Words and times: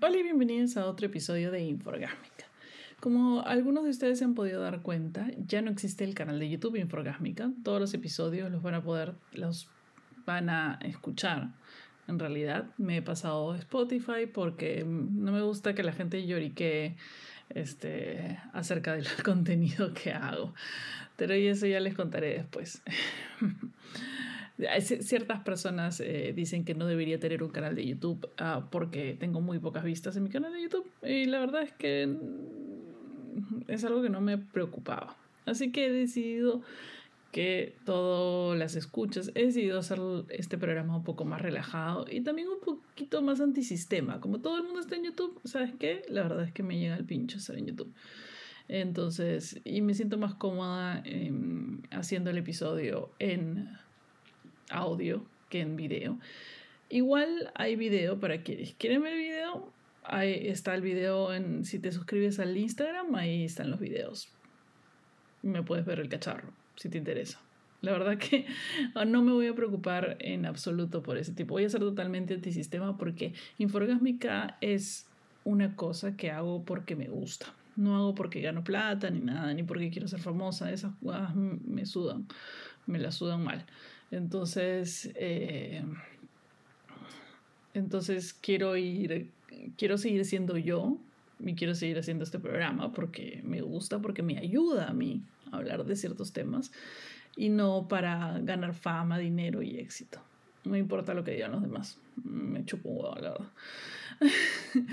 Hola 0.00 0.16
y 0.16 0.22
bienvenidos 0.22 0.76
a 0.76 0.86
otro 0.86 1.06
episodio 1.06 1.50
de 1.50 1.60
Inforgásmica. 1.60 2.44
Como 3.00 3.42
algunos 3.44 3.82
de 3.82 3.90
ustedes 3.90 4.20
se 4.20 4.24
han 4.24 4.36
podido 4.36 4.62
dar 4.62 4.80
cuenta, 4.80 5.26
ya 5.44 5.60
no 5.60 5.72
existe 5.72 6.04
el 6.04 6.14
canal 6.14 6.38
de 6.38 6.48
YouTube 6.48 6.76
Inforgásmica. 6.76 7.50
Todos 7.64 7.80
los 7.80 7.92
episodios 7.94 8.48
los 8.52 8.62
van 8.62 8.74
a 8.74 8.82
poder, 8.84 9.14
los 9.32 9.68
van 10.24 10.50
a 10.50 10.78
escuchar. 10.82 11.48
En 12.06 12.20
realidad 12.20 12.66
me 12.78 12.98
he 12.98 13.02
pasado 13.02 13.56
Spotify 13.56 14.26
porque 14.32 14.84
no 14.86 15.32
me 15.32 15.42
gusta 15.42 15.74
que 15.74 15.82
la 15.82 15.92
gente 15.92 16.24
llorique 16.24 16.94
este, 17.50 18.38
acerca 18.52 18.94
del 18.94 19.06
contenido 19.24 19.92
que 19.94 20.12
hago. 20.12 20.54
Pero 21.16 21.34
eso 21.34 21.66
ya 21.66 21.80
les 21.80 21.96
contaré 21.96 22.34
después. 22.34 22.82
Ciertas 24.80 25.40
personas 25.44 26.00
eh, 26.00 26.32
dicen 26.34 26.64
que 26.64 26.74
no 26.74 26.86
debería 26.86 27.20
tener 27.20 27.44
un 27.44 27.50
canal 27.50 27.76
de 27.76 27.86
YouTube 27.86 28.28
ah, 28.38 28.66
porque 28.72 29.16
tengo 29.18 29.40
muy 29.40 29.60
pocas 29.60 29.84
vistas 29.84 30.16
en 30.16 30.24
mi 30.24 30.30
canal 30.30 30.52
de 30.52 30.62
YouTube 30.62 30.90
y 31.04 31.26
la 31.26 31.38
verdad 31.38 31.62
es 31.62 31.72
que 31.72 32.16
es 33.68 33.84
algo 33.84 34.02
que 34.02 34.10
no 34.10 34.20
me 34.20 34.36
preocupaba. 34.36 35.16
Así 35.46 35.70
que 35.70 35.86
he 35.86 35.92
decidido 35.92 36.62
que 37.30 37.76
todas 37.84 38.58
las 38.58 38.74
escuchas, 38.74 39.30
he 39.34 39.46
decidido 39.46 39.78
hacer 39.78 40.00
este 40.30 40.58
programa 40.58 40.96
un 40.96 41.04
poco 41.04 41.24
más 41.24 41.40
relajado 41.40 42.06
y 42.10 42.22
también 42.22 42.48
un 42.48 42.60
poquito 42.60 43.22
más 43.22 43.40
antisistema. 43.40 44.20
Como 44.20 44.40
todo 44.40 44.56
el 44.56 44.64
mundo 44.64 44.80
está 44.80 44.96
en 44.96 45.04
YouTube, 45.04 45.40
¿sabes 45.44 45.72
qué? 45.78 46.02
La 46.08 46.22
verdad 46.22 46.44
es 46.44 46.52
que 46.52 46.64
me 46.64 46.78
llega 46.78 46.96
el 46.96 47.04
pincho 47.04 47.38
estar 47.38 47.56
en 47.56 47.66
YouTube. 47.66 47.92
Entonces, 48.66 49.60
y 49.64 49.80
me 49.82 49.94
siento 49.94 50.18
más 50.18 50.34
cómoda 50.34 51.02
haciendo 51.90 52.30
el 52.30 52.38
episodio 52.38 53.10
en 53.18 53.68
audio 54.70 55.24
que 55.48 55.60
en 55.60 55.76
video. 55.76 56.18
Igual 56.88 57.50
hay 57.54 57.76
video 57.76 58.18
para 58.18 58.42
quienes 58.42 58.74
quieren 58.74 59.02
ver 59.02 59.16
video. 59.16 59.70
Ahí 60.04 60.48
está 60.48 60.74
el 60.74 60.82
video 60.82 61.34
en 61.34 61.64
si 61.64 61.78
te 61.78 61.92
suscribes 61.92 62.38
al 62.38 62.56
Instagram, 62.56 63.14
ahí 63.14 63.44
están 63.44 63.70
los 63.70 63.78
videos. 63.80 64.28
Me 65.42 65.62
puedes 65.62 65.84
ver 65.84 66.00
el 66.00 66.08
cacharro 66.08 66.52
si 66.76 66.88
te 66.88 66.98
interesa. 66.98 67.40
La 67.80 67.92
verdad 67.92 68.18
que 68.18 68.46
no 69.06 69.22
me 69.22 69.32
voy 69.32 69.46
a 69.46 69.54
preocupar 69.54 70.16
en 70.20 70.46
absoluto 70.46 71.02
por 71.02 71.18
ese 71.18 71.32
tipo. 71.32 71.54
Voy 71.54 71.64
a 71.64 71.70
ser 71.70 71.80
totalmente 71.80 72.34
antisistema 72.34 72.96
porque 72.96 73.34
Inforgásmica 73.58 74.56
es 74.60 75.06
una 75.44 75.76
cosa 75.76 76.16
que 76.16 76.30
hago 76.30 76.64
porque 76.64 76.96
me 76.96 77.08
gusta. 77.08 77.54
No 77.76 77.96
hago 77.96 78.14
porque 78.14 78.40
gano 78.40 78.64
plata 78.64 79.08
ni 79.10 79.20
nada, 79.20 79.54
ni 79.54 79.62
porque 79.62 79.90
quiero 79.90 80.08
ser 80.08 80.20
famosa. 80.20 80.72
Esas 80.72 80.92
cosas 80.96 81.34
me 81.36 81.86
sudan, 81.86 82.26
me 82.86 82.98
las 82.98 83.14
sudan 83.14 83.44
mal. 83.44 83.64
Entonces, 84.10 85.10
eh, 85.14 85.84
entonces 87.74 88.32
quiero 88.32 88.76
ir, 88.76 89.30
quiero 89.76 89.98
seguir 89.98 90.24
siendo 90.24 90.56
yo 90.56 90.98
y 91.38 91.54
quiero 91.54 91.74
seguir 91.74 91.98
haciendo 91.98 92.24
este 92.24 92.38
programa 92.38 92.92
porque 92.92 93.40
me 93.44 93.60
gusta, 93.60 94.00
porque 94.00 94.22
me 94.22 94.38
ayuda 94.38 94.88
a 94.88 94.92
mí 94.92 95.22
a 95.52 95.56
hablar 95.56 95.84
de 95.84 95.96
ciertos 95.96 96.32
temas 96.32 96.72
y 97.36 97.50
no 97.50 97.86
para 97.88 98.38
ganar 98.40 98.74
fama, 98.74 99.18
dinero 99.18 99.62
y 99.62 99.78
éxito. 99.78 100.20
No 100.68 100.76
importa 100.76 101.14
lo 101.14 101.24
que 101.24 101.32
digan 101.32 101.52
los 101.52 101.62
demás. 101.62 101.98
Me 102.22 102.64
chupo 102.64 102.90
un 102.90 102.96
huevo, 102.96 103.14
la 103.16 103.30
verdad. 103.30 103.46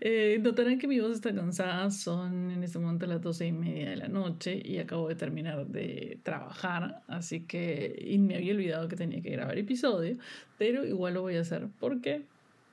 eh, 0.00 0.38
notarán 0.40 0.78
que 0.78 0.88
mi 0.88 0.98
voz 1.00 1.12
está 1.12 1.34
cansada. 1.34 1.90
Son 1.90 2.50
en 2.50 2.62
este 2.62 2.78
momento 2.78 3.06
las 3.06 3.20
doce 3.20 3.46
y 3.46 3.52
media 3.52 3.90
de 3.90 3.96
la 3.96 4.08
noche 4.08 4.60
y 4.64 4.78
acabo 4.78 5.08
de 5.08 5.14
terminar 5.14 5.66
de 5.66 6.18
trabajar. 6.22 7.02
Así 7.06 7.40
que 7.40 8.02
y 8.06 8.18
me 8.18 8.36
había 8.36 8.54
olvidado 8.54 8.88
que 8.88 8.96
tenía 8.96 9.20
que 9.20 9.30
grabar 9.30 9.58
episodio. 9.58 10.16
Pero 10.58 10.86
igual 10.86 11.14
lo 11.14 11.22
voy 11.22 11.36
a 11.36 11.42
hacer 11.42 11.68
porque, 11.78 12.22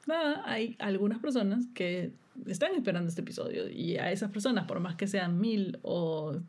nada, 0.05 0.43
hay 0.45 0.75
algunas 0.79 1.19
personas 1.19 1.65
que 1.73 2.11
están 2.45 2.75
esperando 2.75 3.09
este 3.09 3.21
episodio 3.21 3.69
y 3.69 3.97
a 3.97 4.11
esas 4.11 4.31
personas, 4.31 4.65
por 4.65 4.79
más 4.79 4.95
que 4.95 5.07
sean 5.07 5.39
mil 5.39 5.79
o 5.81 6.39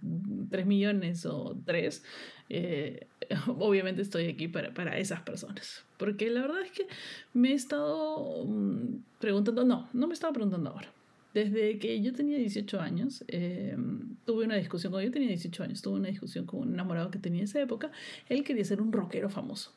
tres 0.51 0.67
millones 0.67 1.25
o 1.27 1.57
tres, 1.65 2.05
eh, 2.49 3.07
obviamente 3.47 4.03
estoy 4.03 4.27
aquí 4.27 4.49
para, 4.49 4.73
para, 4.75 4.99
esas 4.99 5.23
personas. 5.23 5.85
Porque 5.99 6.31
la 6.31 6.43
verdad 6.43 6.63
es 6.63 6.71
que 6.71 6.87
me 7.35 7.51
he 7.51 7.55
estado 7.55 8.45
mm, 8.47 9.03
preguntando, 9.19 9.65
no, 9.65 9.89
no 9.93 10.07
me 10.07 10.15
estaba 10.15 10.33
preguntando 10.33 10.71
ahora. 10.71 10.93
Desde 11.35 11.79
que 11.79 12.01
yo 12.01 12.15
tenía 12.15 12.39
18 12.39 12.81
años, 12.81 13.25
eh, 13.29 13.77
tuve 14.25 14.45
una 14.45 14.57
discusión, 14.57 14.93
cuando 14.93 15.07
yo 15.07 15.13
tenía 15.13 15.29
18 15.29 15.63
años, 15.63 15.83
tuve 15.83 15.97
una 15.97 16.09
discusión 16.09 16.47
con 16.47 16.61
un 16.61 16.73
enamorado 16.73 17.11
que 17.11 17.19
tenía 17.19 17.41
en 17.41 17.45
esa 17.45 17.61
época. 17.61 17.91
Él 18.29 18.45
quería 18.45 18.65
ser 18.65 18.81
un 18.81 18.93
rockero 18.93 19.29
famoso. 19.29 19.73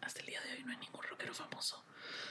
Hasta 0.00 0.20
el 0.20 0.26
día 0.26 0.40
de 0.40 0.56
hoy 0.56 0.64
no 0.64 0.72
hay 0.72 0.78
ningún 0.78 1.02
rockero 1.08 1.32
famoso. 1.32 1.84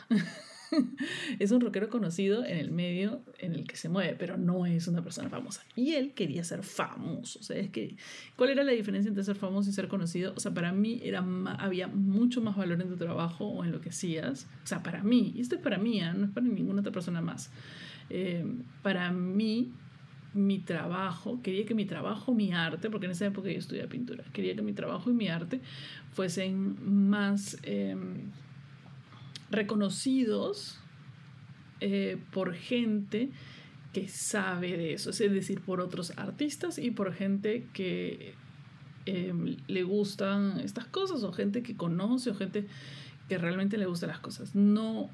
es 1.39 1.51
un 1.51 1.61
rockero 1.61 1.89
conocido 1.89 2.45
en 2.45 2.57
el 2.57 2.71
medio 2.71 3.21
en 3.39 3.53
el 3.53 3.65
que 3.65 3.75
se 3.75 3.89
mueve, 3.89 4.15
pero 4.17 4.37
no 4.37 4.65
es 4.65 4.87
una 4.87 5.03
persona 5.03 5.29
famosa. 5.29 5.63
Y 5.75 5.93
él 5.93 6.13
quería 6.13 6.43
ser 6.43 6.63
famoso. 6.63 7.39
O 7.39 7.43
sea, 7.43 7.57
es 7.57 7.69
que, 7.69 7.95
¿cuál 8.35 8.51
era 8.51 8.63
la 8.63 8.71
diferencia 8.71 9.09
entre 9.09 9.23
ser 9.23 9.35
famoso 9.35 9.69
y 9.69 9.73
ser 9.73 9.87
conocido? 9.87 10.33
O 10.35 10.39
sea, 10.39 10.53
para 10.53 10.71
mí 10.71 11.01
era 11.03 11.25
había 11.59 11.87
mucho 11.87 12.41
más 12.41 12.55
valor 12.55 12.81
en 12.81 12.89
tu 12.89 12.97
trabajo 12.97 13.45
o 13.45 13.63
en 13.63 13.71
lo 13.71 13.81
que 13.81 13.89
hacías. 13.89 14.47
O 14.63 14.67
sea, 14.67 14.83
para 14.83 15.03
mí, 15.03 15.33
y 15.35 15.41
esto 15.41 15.55
es 15.55 15.61
para 15.61 15.77
mí, 15.77 16.01
¿eh? 16.01 16.11
no 16.15 16.25
es 16.25 16.31
para 16.31 16.47
ninguna 16.47 16.81
otra 16.81 16.91
persona 16.91 17.21
más. 17.21 17.51
Eh, 18.09 18.45
para 18.81 19.11
mí, 19.11 19.71
mi 20.33 20.59
trabajo, 20.59 21.41
quería 21.41 21.65
que 21.65 21.73
mi 21.73 21.85
trabajo, 21.85 22.33
mi 22.33 22.53
arte, 22.53 22.89
porque 22.89 23.05
en 23.05 23.11
esa 23.11 23.25
época 23.25 23.49
yo 23.49 23.59
estudiaba 23.59 23.89
pintura, 23.89 24.23
quería 24.31 24.55
que 24.55 24.61
mi 24.61 24.73
trabajo 24.73 25.09
y 25.09 25.13
mi 25.13 25.27
arte 25.27 25.61
fuesen 26.13 27.09
más... 27.09 27.57
Em, 27.63 28.31
reconocidos 29.51 30.79
eh, 31.79 32.17
por 32.31 32.53
gente 32.53 33.29
que 33.93 34.07
sabe 34.07 34.77
de 34.77 34.93
eso, 34.93 35.09
es 35.09 35.19
decir, 35.19 35.61
por 35.61 35.81
otros 35.81 36.17
artistas 36.17 36.77
y 36.77 36.91
por 36.91 37.13
gente 37.13 37.67
que 37.73 38.35
em, 39.05 39.57
le 39.67 39.83
gustan 39.83 40.59
estas 40.61 40.85
cosas 40.85 41.23
o 41.23 41.33
gente 41.33 41.61
que 41.61 41.75
conoce 41.75 42.29
o 42.29 42.35
gente 42.35 42.67
que 43.27 43.37
realmente 43.37 43.77
le 43.77 43.85
gustan 43.85 44.09
las 44.09 44.19
cosas, 44.19 44.55
no 44.55 45.09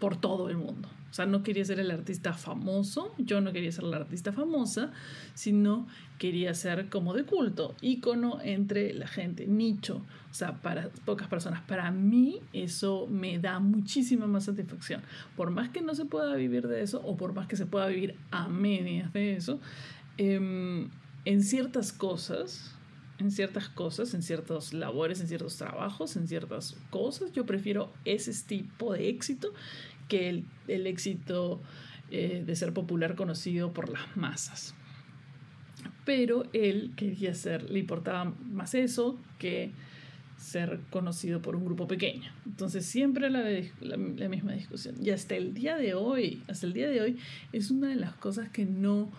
por 0.00 0.16
todo 0.16 0.50
el 0.50 0.56
mundo. 0.56 0.88
O 1.12 1.14
sea, 1.14 1.26
no 1.26 1.42
quería 1.42 1.62
ser 1.62 1.78
el 1.78 1.90
artista 1.90 2.32
famoso, 2.32 3.14
yo 3.18 3.42
no 3.42 3.52
quería 3.52 3.70
ser 3.70 3.84
la 3.84 3.98
artista 3.98 4.32
famosa, 4.32 4.92
sino 5.34 5.86
quería 6.18 6.54
ser 6.54 6.88
como 6.88 7.12
de 7.12 7.24
culto, 7.24 7.74
ícono 7.82 8.38
entre 8.42 8.94
la 8.94 9.06
gente, 9.06 9.46
nicho, 9.46 10.06
o 10.30 10.34
sea, 10.34 10.62
para 10.62 10.88
pocas 11.04 11.28
personas. 11.28 11.60
Para 11.64 11.90
mí 11.90 12.40
eso 12.54 13.06
me 13.10 13.38
da 13.38 13.60
muchísima 13.60 14.26
más 14.26 14.46
satisfacción. 14.46 15.02
Por 15.36 15.50
más 15.50 15.68
que 15.68 15.82
no 15.82 15.94
se 15.94 16.06
pueda 16.06 16.34
vivir 16.34 16.66
de 16.66 16.80
eso, 16.80 17.02
o 17.04 17.14
por 17.14 17.34
más 17.34 17.46
que 17.46 17.56
se 17.56 17.66
pueda 17.66 17.88
vivir 17.88 18.16
a 18.30 18.48
medias 18.48 19.12
de 19.12 19.36
eso, 19.36 19.60
em, 20.16 20.88
en 21.26 21.42
ciertas 21.42 21.92
cosas, 21.92 22.74
en 23.18 23.30
ciertas 23.30 23.68
cosas, 23.68 24.14
en 24.14 24.22
ciertas 24.22 24.72
labores, 24.72 25.20
en 25.20 25.28
ciertos 25.28 25.56
trabajos, 25.56 26.16
en 26.16 26.26
ciertas 26.26 26.76
cosas, 26.88 27.32
yo 27.32 27.44
prefiero 27.46 27.92
ese 28.04 28.32
tipo 28.46 28.94
de 28.94 29.10
éxito 29.10 29.52
que 30.12 30.28
el, 30.28 30.86
éxito 30.86 31.62
eh, 32.10 32.42
de 32.44 32.54
ser 32.54 32.74
popular 32.74 33.14
conocido 33.14 33.72
por 33.72 33.88
las 33.88 34.14
masas. 34.14 34.74
Pero 36.04 36.44
él 36.52 36.92
quería 36.96 37.32
ser, 37.32 37.70
le 37.70 37.78
importaba 37.78 38.26
más 38.26 38.74
eso 38.74 39.18
que 39.38 39.70
ser 40.36 40.80
conocido 40.90 41.40
por 41.40 41.56
un 41.56 41.64
grupo 41.64 41.88
pequeño. 41.88 42.30
Entonces 42.44 42.84
siempre 42.84 43.30
la, 43.30 43.40
misma 44.28 44.52
discusión. 44.52 44.96
Y 45.02 45.08
hasta 45.08 45.34
el 45.34 45.54
día 45.54 45.78
de 45.78 45.94
hoy, 45.94 46.42
hasta 46.46 46.66
el 46.66 46.74
día 46.74 46.90
de 46.90 47.00
hoy, 47.00 47.18
es 47.54 47.70
una 47.70 47.88
de 47.88 47.96
las 47.96 48.12
cosas 48.12 48.50
que 48.50 48.66
no, 48.66 49.10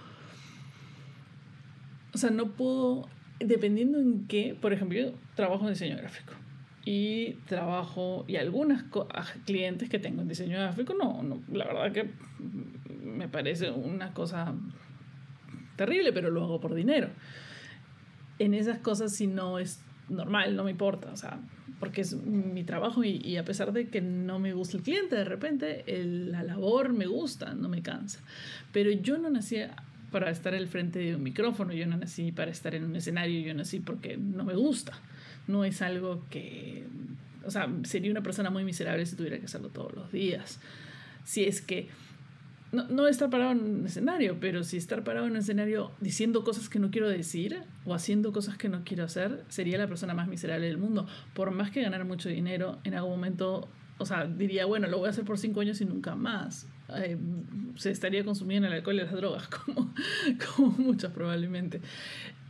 o 2.14 2.18
sea, 2.20 2.30
no 2.30 2.52
puedo, 2.52 3.10
dependiendo 3.40 4.00
en 4.00 4.28
qué, 4.28 4.56
por 4.62 4.74
ejemplo, 4.74 5.00
yo 5.00 5.14
trabajo 5.34 5.66
en 5.66 5.74
diseño 5.74 5.98
gráfico 5.98 6.34
y 6.86 7.34
trabajo 7.48 8.25
y 8.28 8.36
algunas 8.36 8.84
clientes 9.46 9.90
que 9.90 10.00
tengo 10.00 10.22
en 10.22 10.28
diseño 10.28 10.57
gráfico, 10.57 10.94
no, 10.94 11.24
no, 11.24 11.42
la 11.52 11.66
verdad 11.66 11.92
que 11.92 12.10
me 13.04 13.30
parece 13.30 13.72
una 13.72 14.13
cosa 14.13 14.54
terrible, 15.78 16.12
pero 16.12 16.30
lo 16.30 16.44
hago 16.44 16.60
por 16.60 16.74
dinero. 16.75 17.10
En 18.40 18.54
esas 18.54 18.80
cosas 18.80 19.16
si 19.16 19.28
no 19.28 19.60
es 19.60 19.81
normal, 20.10 20.56
no 20.56 20.66
me 20.66 20.72
importa, 20.72 21.12
o 21.12 21.18
sea, 21.18 21.40
porque 21.80 22.02
es 22.02 22.13
mi 22.16 22.63
trabajo 22.63 23.04
y, 23.04 23.38
a 23.38 23.46
pesar 23.46 23.72
de 23.72 23.88
que 23.88 24.02
no 24.02 24.40
me 24.40 24.54
gusta 24.54 24.78
el 24.78 24.84
cliente, 24.84 25.16
de 25.16 25.25
repente 25.25 25.84
la 25.88 26.44
labor 26.44 26.92
me 26.92 27.06
gusta, 27.06 27.54
no 27.54 27.69
me 27.69 27.81
cansa. 27.81 28.19
Pero 28.74 28.92
yo 28.92 29.18
no 29.18 29.30
nací 29.30 29.57
para 30.12 30.30
estar 30.31 30.54
al 30.54 30.68
frente 30.68 31.00
de 31.00 31.16
un 31.16 31.24
micrófono, 31.24 31.74
yo 31.74 31.88
no 31.88 31.98
nací 31.98 32.31
para 32.31 32.52
estar 32.52 32.75
en 32.75 32.84
un 32.84 32.96
escenario, 32.96 33.40
yo 33.42 33.54
nací 33.54 33.80
porque 33.80 34.18
no 34.18 34.44
me 34.44 34.54
gusta 34.54 34.94
no 35.48 35.66
es 35.66 35.81
algo 35.81 36.24
que, 36.30 36.86
o 37.45 37.51
sea, 37.51 37.69
sería 37.84 38.12
una 38.12 38.24
persona 38.24 38.50
muy 38.50 38.63
miserable 38.63 39.06
si 39.06 39.16
tuviera 39.16 39.38
que 39.40 39.45
hacerlo 39.45 39.69
todos 39.69 39.94
los 39.94 40.12
días. 40.12 40.60
Si 41.24 41.44
es 41.45 41.62
que, 41.62 41.90
no, 42.72 42.88
no 42.88 43.07
estar 43.07 43.30
parado 43.30 43.51
en 43.51 43.60
un 43.60 43.86
escenario, 43.86 44.38
pero 44.40 44.63
si 44.63 44.78
estar 44.78 45.04
parado 45.04 45.25
en 45.28 45.34
un 45.34 45.38
escenario 45.38 45.92
diciendo 46.01 46.44
cosas 46.44 46.69
que 46.69 46.80
no 46.80 46.90
quiero 46.90 47.07
decir 47.07 47.62
o 47.86 47.94
haciendo 47.94 48.34
cosas 48.34 48.57
que 48.57 48.69
no 48.69 48.84
quiero 48.84 49.04
hacer, 49.04 49.44
sería 49.48 49.78
la 49.78 49.88
persona 49.88 50.13
más 50.13 50.28
miserable 50.28 50.68
del 50.68 50.78
mundo. 50.78 51.07
Por 51.34 51.51
más 51.51 51.72
que 51.72 51.81
ganar 51.81 52.06
mucho 52.06 52.30
dinero, 52.30 52.80
en 52.84 52.95
algún 52.95 53.12
momento 53.12 53.69
o 53.98 54.06
sea, 54.06 54.25
diría, 54.25 54.66
bueno, 54.66 54.88
lo 54.88 54.98
voy 54.98 55.07
a 55.07 55.10
hacer 55.12 55.24
por 55.24 55.38
cinco 55.38 55.62
años 55.62 55.80
y 55.81 55.86
nunca 55.86 56.16
más. 56.16 56.68
se 57.75 57.92
estaría 57.92 58.24
consumiendo 58.24 58.68
el 58.68 58.74
alcohol 58.74 58.95
y 58.95 58.98
las 59.00 59.12
drogas, 59.12 59.48
como, 59.66 59.94
como 60.45 60.72
muchos 60.78 61.12
probablemente. 61.12 61.81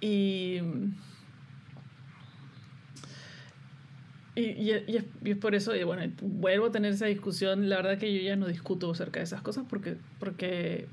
Y, 0.02 0.60
y, 4.36 4.72
es, 4.72 5.38
por 5.38 5.54
eso, 5.54 5.76
y 5.76 5.84
bueno, 5.84 6.12
vuelvo 6.22 6.68
a 6.68 6.72
tener 6.72 6.94
esa 6.94 7.06
discusión. 7.06 7.70
La 7.70 7.78
verdad 7.78 7.98
que 7.98 8.14
yo 8.14 8.22
ya 8.22 8.36
no 8.36 8.48
discuto 8.48 8.90
acerca 8.90 9.20
de 9.20 9.26
esas 9.26 9.42
cosas 9.42 9.66
porque, 9.70 9.98
porque 10.20 10.88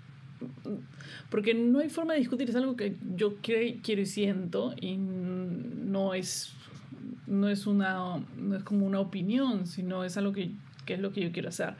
porque 1.30 1.54
no 1.54 1.80
hay 1.80 1.88
forma 1.88 2.14
de 2.14 2.20
discutir, 2.20 2.48
es 2.48 2.56
algo 2.56 2.76
que 2.76 2.96
yo 3.14 3.36
quiero 3.42 4.02
y 4.02 4.06
siento 4.06 4.74
y 4.80 4.96
no 4.96 6.14
es, 6.14 6.52
no 7.26 7.48
es, 7.48 7.66
una, 7.66 8.24
no 8.36 8.56
es 8.56 8.62
como 8.62 8.86
una 8.86 9.00
opinión, 9.00 9.66
sino 9.66 10.04
es 10.04 10.16
algo 10.16 10.32
que, 10.32 10.50
que 10.86 10.94
es 10.94 11.00
lo 11.00 11.12
que 11.12 11.20
yo 11.22 11.32
quiero 11.32 11.50
hacer. 11.50 11.74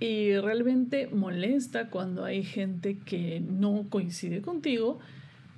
Y 0.00 0.36
realmente 0.38 1.08
molesta 1.08 1.90
cuando 1.90 2.24
hay 2.24 2.42
gente 2.42 2.98
que 2.98 3.40
no 3.40 3.86
coincide 3.88 4.42
contigo, 4.42 4.98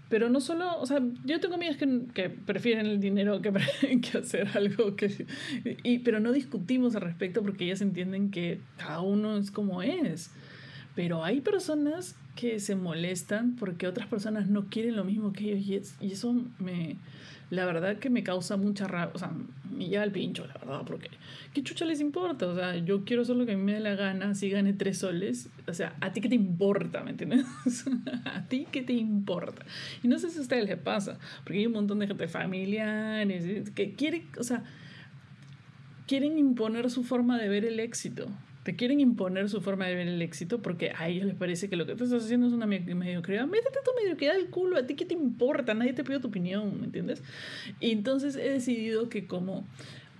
pero 0.08 0.28
no 0.28 0.40
solo, 0.40 0.78
o 0.78 0.86
sea, 0.86 1.00
yo 1.24 1.40
tengo 1.40 1.54
amigas 1.54 1.76
que, 1.76 2.02
que 2.12 2.28
prefieren 2.28 2.86
el 2.86 3.00
dinero 3.00 3.40
que, 3.40 3.52
que 4.00 4.18
hacer 4.18 4.48
algo 4.54 4.96
que... 4.96 5.26
Y, 5.82 6.00
pero 6.00 6.20
no 6.20 6.32
discutimos 6.32 6.94
al 6.94 7.02
respecto 7.02 7.42
porque 7.42 7.64
ellas 7.64 7.80
entienden 7.80 8.30
que 8.30 8.60
cada 8.76 9.00
uno 9.00 9.36
es 9.38 9.50
como 9.50 9.82
es. 9.82 10.30
Pero 10.94 11.24
hay 11.24 11.40
personas 11.40 12.16
que 12.36 12.60
se 12.60 12.76
molestan 12.76 13.56
porque 13.56 13.86
otras 13.86 14.06
personas 14.06 14.48
no 14.48 14.66
quieren 14.66 14.96
lo 14.96 15.04
mismo 15.04 15.32
que 15.32 15.52
ellos 15.52 15.94
y, 16.00 16.12
eso 16.12 16.34
me, 16.58 16.96
la 17.54 17.64
verdad 17.64 17.98
que 17.98 18.10
me 18.10 18.22
causa 18.22 18.56
mucha 18.56 18.86
rabia, 18.86 19.12
o 19.14 19.18
sea, 19.18 19.32
me 19.70 19.88
lleva 19.88 20.02
al 20.02 20.12
pincho, 20.12 20.46
la 20.46 20.54
verdad, 20.54 20.82
porque 20.86 21.10
¿qué 21.52 21.62
chucha 21.62 21.84
les 21.84 22.00
importa? 22.00 22.46
O 22.46 22.54
sea, 22.54 22.76
yo 22.76 23.04
quiero 23.04 23.22
hacer 23.22 23.36
lo 23.36 23.46
que 23.46 23.52
a 23.52 23.56
mí 23.56 23.62
me 23.62 23.72
dé 23.72 23.80
la 23.80 23.94
gana, 23.94 24.34
si 24.34 24.50
gane 24.50 24.72
tres 24.72 24.98
soles, 24.98 25.48
o 25.66 25.74
sea, 25.74 25.94
¿a 26.00 26.12
ti 26.12 26.20
qué 26.20 26.28
te 26.28 26.34
importa? 26.34 27.02
¿Me 27.02 27.10
entiendes? 27.10 27.46
¿A 28.24 28.46
ti 28.46 28.66
qué 28.70 28.82
te 28.82 28.92
importa? 28.92 29.64
Y 30.02 30.08
no 30.08 30.18
sé 30.18 30.30
si 30.30 30.38
a 30.38 30.42
ustedes 30.42 30.64
les 30.64 30.78
pasa, 30.78 31.18
porque 31.42 31.58
hay 31.58 31.66
un 31.66 31.72
montón 31.72 31.98
de 31.98 32.06
gente 32.06 32.28
familiares 32.28 33.70
que 33.70 33.94
quieren, 33.94 34.26
o 34.38 34.42
sea, 34.42 34.64
quieren 36.06 36.38
imponer 36.38 36.90
su 36.90 37.04
forma 37.04 37.38
de 37.38 37.48
ver 37.48 37.64
el 37.64 37.80
éxito 37.80 38.28
te 38.64 38.76
quieren 38.76 38.98
imponer 38.98 39.48
su 39.50 39.60
forma 39.60 39.86
de 39.86 39.94
ver 39.94 40.08
el 40.08 40.20
éxito 40.22 40.62
porque 40.62 40.92
a 40.96 41.08
ellos 41.08 41.26
les 41.26 41.34
parece 41.34 41.68
que 41.68 41.76
lo 41.76 41.86
que 41.86 41.94
tú 41.94 42.04
estás 42.04 42.24
haciendo 42.24 42.46
es 42.46 42.52
una 42.54 42.66
mediocridad. 42.66 43.46
Métete 43.46 43.78
tu 43.84 43.90
mediocridad 44.02 44.34
del 44.34 44.48
culo, 44.48 44.78
a 44.78 44.86
ti 44.86 44.94
qué 44.94 45.04
te 45.04 45.14
importa, 45.14 45.74
nadie 45.74 45.92
te 45.92 46.02
pide 46.02 46.18
tu 46.18 46.28
opinión, 46.28 46.80
¿me 46.80 46.86
entiendes? 46.86 47.22
Y 47.78 47.92
entonces 47.92 48.36
he 48.36 48.48
decidido 48.48 49.10
que 49.10 49.26
como 49.26 49.64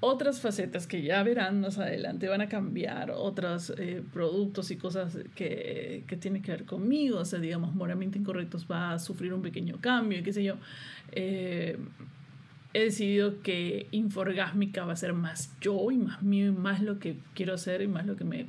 otras 0.01 0.41
facetas 0.41 0.87
que 0.87 1.01
ya 1.01 1.23
verán 1.23 1.63
más 1.63 1.79
adelante 1.79 2.29
van 2.29 2.43
a 2.43 2.49
cambiar, 2.51 3.11
otros 3.13 3.73
eh, 3.79 4.03
productos 4.13 4.71
y 4.71 4.77
cosas 4.77 5.19
que, 5.35 6.05
que 6.07 6.17
tienen 6.19 6.43
que 6.43 6.53
ver 6.53 6.65
conmigo, 6.67 7.21
o 7.21 7.25
sea, 7.25 7.39
digamos, 7.39 7.75
moralmente 7.75 8.19
incorrectos 8.19 8.67
va 8.71 8.93
a 8.93 8.99
sufrir 8.99 9.33
un 9.33 9.41
pequeño 9.41 9.79
cambio, 9.81 10.23
qué 10.23 10.35
sé 10.35 10.45
yo. 10.45 10.57
Eh, 11.13 11.79
he 12.75 12.85
decidido 12.85 13.41
que 13.43 13.87
Inforgásmica 13.93 14.85
va 14.85 14.93
a 14.93 14.97
ser 14.97 15.15
más 15.15 15.51
yo 15.61 15.91
y 15.91 15.97
más 15.97 16.23
mío 16.23 16.49
y 16.49 16.53
más 16.53 16.83
lo 16.83 16.99
que 16.99 17.17
quiero 17.35 17.55
hacer 17.55 17.81
y 17.83 17.89
más 17.89 18.05
lo 18.05 18.17
que 18.17 18.25
me 18.25 18.47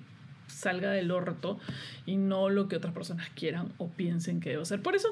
salga 0.47 0.91
del 0.91 1.11
orto 1.11 1.59
y 2.05 2.17
no 2.17 2.49
lo 2.49 2.67
que 2.67 2.75
otras 2.75 2.93
personas 2.93 3.29
quieran 3.29 3.71
o 3.77 3.89
piensen 3.89 4.39
que 4.39 4.49
debo 4.49 4.63
hacer. 4.63 4.81
Por 4.81 4.95
eso 4.95 5.09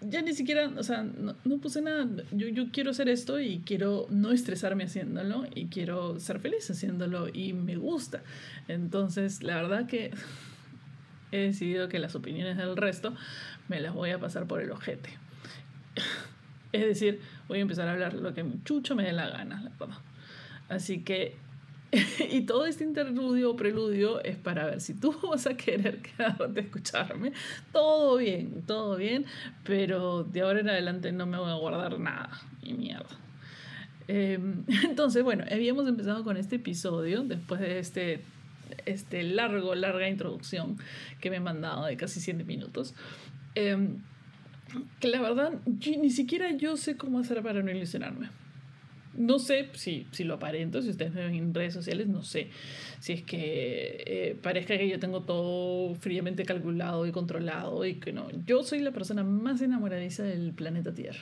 ya 0.00 0.22
ni 0.22 0.34
siquiera, 0.34 0.70
o 0.76 0.82
sea, 0.82 1.02
no, 1.02 1.34
no, 1.44 1.58
puse 1.58 1.82
nada. 1.82 2.06
Yo, 2.32 2.48
yo 2.48 2.70
quiero 2.70 2.90
hacer 2.90 3.08
esto 3.08 3.40
y 3.40 3.60
quiero 3.64 4.06
no 4.10 4.32
estresarme 4.32 4.84
haciéndolo 4.84 5.44
y 5.54 5.66
quiero 5.66 6.20
ser 6.20 6.40
feliz 6.40 6.70
haciéndolo 6.70 7.28
y 7.32 7.52
me 7.52 7.76
gusta. 7.76 8.22
Entonces, 8.68 9.42
la 9.42 9.56
verdad 9.56 9.86
que 9.86 10.10
he 11.32 11.38
decidido 11.38 11.88
que 11.88 11.98
las 11.98 12.14
opiniones 12.14 12.56
del 12.56 12.76
resto 12.76 13.14
me 13.68 13.80
las 13.80 13.94
voy 13.94 14.10
a 14.10 14.18
pasar 14.18 14.46
por 14.46 14.60
el 14.60 14.70
ojete. 14.70 15.10
Es 16.72 16.82
decir, 16.82 17.20
voy 17.50 17.58
a 17.58 17.62
empezar 17.62 17.88
a 17.88 17.92
hablar 17.92 18.14
lo 18.14 18.32
que 18.32 18.44
chucho 18.64 18.94
me 18.94 19.02
dé 19.02 19.12
la 19.12 19.28
gana, 19.28 19.60
la 19.60 19.70
verdad. 19.70 19.98
Así 20.68 21.02
que, 21.02 21.34
y 22.30 22.42
todo 22.42 22.64
este 22.64 22.84
interludio 22.84 23.50
o 23.50 23.56
preludio 23.56 24.22
es 24.22 24.36
para 24.36 24.66
ver 24.66 24.80
si 24.80 24.94
tú 24.94 25.12
vas 25.28 25.48
a 25.48 25.56
querer 25.56 25.98
quedarte 26.00 26.60
a 26.60 26.62
escucharme. 26.62 27.32
Todo 27.72 28.18
bien, 28.18 28.62
todo 28.68 28.96
bien, 28.96 29.26
pero 29.64 30.22
de 30.22 30.42
ahora 30.42 30.60
en 30.60 30.68
adelante 30.68 31.10
no 31.10 31.26
me 31.26 31.38
voy 31.38 31.50
a 31.50 31.54
guardar 31.54 31.98
nada, 31.98 32.40
ni 32.62 32.72
mierda. 32.72 33.18
Em, 34.06 34.64
entonces, 34.84 35.24
bueno, 35.24 35.44
habíamos 35.50 35.88
empezado 35.88 36.22
con 36.22 36.36
este 36.36 36.56
episodio 36.56 37.24
después 37.24 37.60
de 37.60 37.80
este, 37.80 38.22
este 38.86 39.24
largo, 39.24 39.74
larga 39.74 40.08
introducción 40.08 40.78
que 41.20 41.30
me 41.30 41.38
he 41.38 41.40
mandado 41.40 41.86
de 41.86 41.96
casi 41.96 42.20
7 42.20 42.44
minutos. 42.44 42.94
Eh, 43.56 43.76
que 44.98 45.08
la 45.08 45.20
verdad 45.20 45.52
ni 45.66 46.10
siquiera 46.10 46.50
yo 46.52 46.76
sé 46.76 46.96
cómo 46.96 47.18
hacer 47.18 47.42
para 47.42 47.62
no 47.62 47.70
ilusionarme. 47.70 48.28
No 49.14 49.38
sé 49.40 49.68
si, 49.72 50.06
si 50.12 50.22
lo 50.22 50.34
aparento, 50.34 50.80
si 50.82 50.90
ustedes 50.90 51.12
me 51.12 51.24
ven 51.24 51.34
en 51.34 51.52
redes 51.52 51.74
sociales, 51.74 52.06
no 52.06 52.22
sé 52.22 52.48
si 53.00 53.12
es 53.12 53.22
que 53.22 54.04
eh, 54.06 54.36
parezca 54.40 54.78
que 54.78 54.88
yo 54.88 55.00
tengo 55.00 55.22
todo 55.22 55.94
fríamente 55.96 56.44
calculado 56.44 57.06
y 57.06 57.12
controlado 57.12 57.84
y 57.84 57.94
que 57.94 58.12
no. 58.12 58.28
Yo 58.46 58.62
soy 58.62 58.78
la 58.78 58.92
persona 58.92 59.24
más 59.24 59.60
enamoradiza 59.62 60.22
del 60.22 60.52
planeta 60.52 60.94
Tierra, 60.94 61.18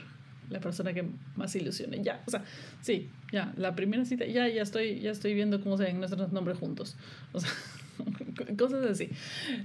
la 0.51 0.61
persona 0.61 0.93
que 0.93 1.07
más 1.35 1.57
ilusiona. 1.57 1.97
Ya, 1.97 2.23
o 2.27 2.31
sea, 2.31 2.45
sí, 2.83 3.09
ya, 3.33 3.55
la 3.57 3.75
primera 3.75 4.05
cita, 4.05 4.27
ya, 4.27 4.47
ya 4.49 4.63
estoy, 4.63 5.01
ya 5.01 5.11
estoy 5.11 5.33
viendo 5.33 5.61
cómo 5.63 5.79
se 5.79 5.85
ven 5.85 5.99
nuestros 5.99 6.31
nombres 6.31 6.59
juntos. 6.59 6.95
O 7.33 7.41
sea, 7.41 7.51
cosas 8.59 8.85
así. 8.87 9.09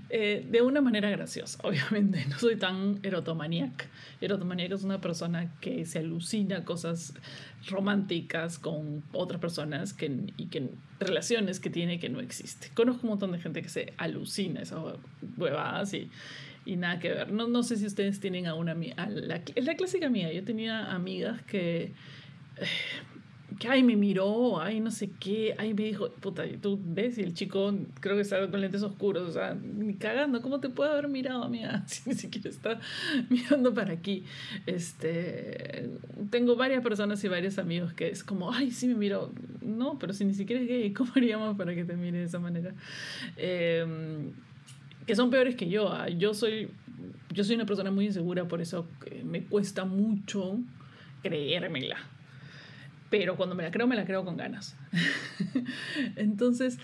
Eh, 0.09 0.45
de 0.49 0.61
una 0.61 0.81
manera 0.81 1.09
graciosa, 1.09 1.59
obviamente. 1.63 2.25
No 2.27 2.39
soy 2.39 2.55
tan 2.55 2.99
erotomaniac. 3.03 3.87
Erotomaniac 4.21 4.71
es 4.71 4.83
una 4.83 5.01
persona 5.01 5.53
que 5.59 5.85
se 5.85 5.99
alucina 5.99 6.63
cosas 6.65 7.13
románticas 7.67 8.59
con 8.59 9.03
otras 9.11 9.39
personas 9.39 9.93
que, 9.93 10.11
y 10.37 10.47
que 10.47 10.69
relaciones 10.99 11.59
que 11.59 11.69
tiene 11.69 11.99
que 11.99 12.09
no 12.09 12.19
existe. 12.19 12.69
Conozco 12.73 13.03
un 13.03 13.09
montón 13.09 13.31
de 13.31 13.39
gente 13.39 13.61
que 13.61 13.69
se 13.69 13.93
alucina 13.97 14.61
esas 14.61 14.79
huevadas 15.37 15.93
y, 15.93 16.09
y 16.65 16.75
nada 16.75 16.99
que 16.99 17.09
ver. 17.09 17.31
No, 17.31 17.47
no 17.47 17.63
sé 17.63 17.77
si 17.77 17.85
ustedes 17.85 18.19
tienen 18.19 18.47
a 18.47 18.55
una... 18.55 18.75
A 18.97 19.09
la, 19.09 19.41
es 19.55 19.65
la 19.65 19.75
clásica 19.75 20.09
mía. 20.09 20.31
Yo 20.31 20.43
tenía 20.43 20.91
amigas 20.93 21.41
que... 21.43 21.93
Eh, 22.57 22.65
que 23.59 23.67
ay, 23.67 23.83
me 23.83 23.95
miró, 23.95 24.59
ay, 24.61 24.79
no 24.79 24.91
sé 24.91 25.09
qué, 25.19 25.55
ay, 25.57 25.73
me 25.73 25.83
dijo, 25.83 26.09
puta, 26.11 26.43
tú 26.61 26.79
ves, 26.83 27.17
y 27.17 27.21
el 27.21 27.33
chico 27.33 27.73
creo 27.99 28.15
que 28.15 28.21
está 28.21 28.49
con 28.49 28.61
lentes 28.61 28.83
oscuros, 28.83 29.29
o 29.29 29.31
sea, 29.31 29.55
ni 29.55 29.95
cagando, 29.95 30.41
¿cómo 30.41 30.59
te 30.59 30.69
puede 30.69 30.91
haber 30.91 31.07
mirado, 31.07 31.43
amiga? 31.43 31.83
Si 31.93 32.09
ni 32.09 32.15
siquiera 32.15 32.49
está 32.49 32.79
mirando 33.29 33.73
para 33.73 33.93
aquí. 33.93 34.23
Este, 34.65 35.89
tengo 36.29 36.55
varias 36.55 36.81
personas 36.81 37.23
y 37.23 37.27
varios 37.27 37.57
amigos 37.57 37.93
que 37.93 38.09
es 38.09 38.23
como, 38.23 38.51
ay, 38.51 38.71
sí 38.71 38.87
me 38.87 38.95
miró, 38.95 39.31
no, 39.61 39.99
pero 39.99 40.13
si 40.13 40.25
ni 40.25 40.33
siquiera 40.33 40.61
es 40.61 40.67
gay, 40.67 40.93
¿cómo 40.93 41.11
haríamos 41.15 41.55
para 41.57 41.75
que 41.75 41.85
te 41.85 41.95
mire 41.95 42.19
de 42.19 42.25
esa 42.25 42.39
manera? 42.39 42.73
Em, 43.37 44.31
que 45.05 45.15
son 45.15 45.29
peores 45.29 45.55
que 45.55 45.69
yo, 45.69 45.91
ah, 45.91 46.07
yo 46.09 46.33
soy, 46.33 46.69
yo 47.31 47.43
soy 47.43 47.55
una 47.55 47.65
persona 47.65 47.91
muy 47.91 48.05
insegura, 48.05 48.47
por 48.47 48.61
eso 48.61 48.87
me 49.23 49.43
cuesta 49.43 49.85
mucho 49.85 50.59
creérmela 51.21 51.97
pero 53.13 53.37
cuando 53.37 53.53
me 53.53 53.61
la 53.61 53.69
creo, 53.69 53.85
me 53.85 53.95
la 53.95 54.05
creo 54.05 54.25
con 54.25 54.37
ganas. 54.37 54.75
Entonces, 56.15 56.79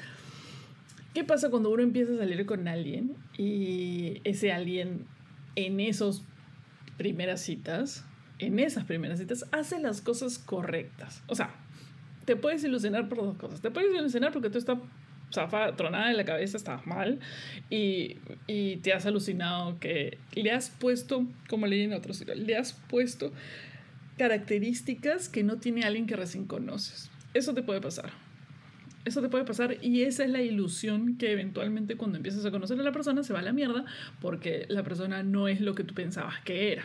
¿qué 1.16 1.24
pasa 1.24 1.50
cuando 1.50 1.72
uno 1.72 1.82
empieza 1.82 2.14
a 2.14 2.18
salir 2.18 2.46
con 2.46 2.68
alguien 2.68 3.16
y 3.36 4.22
ese 4.26 4.52
alguien 4.52 5.08
en 5.56 5.80
esas 5.80 6.22
primeras 7.00 7.42
citas, 7.42 8.06
en 8.38 8.60
esas 8.60 8.86
primeras 8.86 9.18
citas, 9.18 9.48
hace 9.52 9.80
las 9.80 10.02
cosas 10.02 10.38
correctas? 10.38 11.24
O 11.26 11.34
sea, 11.34 11.50
te 12.26 12.36
puedes 12.36 12.64
ilusionar 12.64 13.10
por 13.10 13.18
dos 13.18 13.36
cosas. 13.36 13.60
Te 13.62 13.72
puedes 13.72 13.92
ilusionar 13.92 14.32
porque 14.32 14.52
tú 14.52 14.60
estás 14.60 14.78
zafa, 15.34 15.76
tronada 15.76 16.14
la 16.14 16.26
cabeza, 16.26 16.58
estás 16.58 16.86
mal 16.86 17.20
y, 17.72 18.18
y, 18.46 18.78
te 18.78 18.94
has 18.94 19.08
alucinado 19.08 19.80
que 19.80 20.20
le 20.34 20.52
has 20.52 20.70
puesto, 20.70 21.26
como 21.48 21.66
leí 21.66 21.82
en 21.82 21.94
otros, 21.94 22.24
le 22.28 22.56
has 22.56 22.74
puesto 22.74 23.32
características 24.20 25.30
que 25.30 25.44
no 25.44 25.60
tiene 25.60 25.84
alguien 25.84 26.06
que 26.06 26.18
recién 26.18 26.46
conoces. 26.46 27.10
Eso 27.34 27.54
te 27.54 27.64
puede 27.64 27.80
pasar. 27.80 28.12
Eso 29.06 29.22
te 29.22 29.30
puede 29.30 29.46
pasar 29.46 29.78
y 29.82 30.02
esa 30.02 30.26
es 30.26 30.30
la 30.30 30.42
ilusión 30.42 31.18
que 31.18 31.32
eventualmente 31.32 31.96
cuando 31.96 32.18
empiezas 32.18 32.46
a 32.46 32.52
conocer 32.52 32.78
a 32.82 32.84
la 32.84 32.92
persona 32.92 33.24
se 33.24 33.32
va 33.32 33.40
a 33.40 33.44
la 33.44 33.54
mierda 33.54 33.86
porque 34.20 34.66
la 34.68 34.84
persona 34.84 35.24
no 35.24 35.48
es 35.48 35.62
lo 35.62 35.74
que 35.74 35.86
tú 35.86 35.94
pensabas 35.94 36.42
que 36.42 36.74
era. 36.74 36.84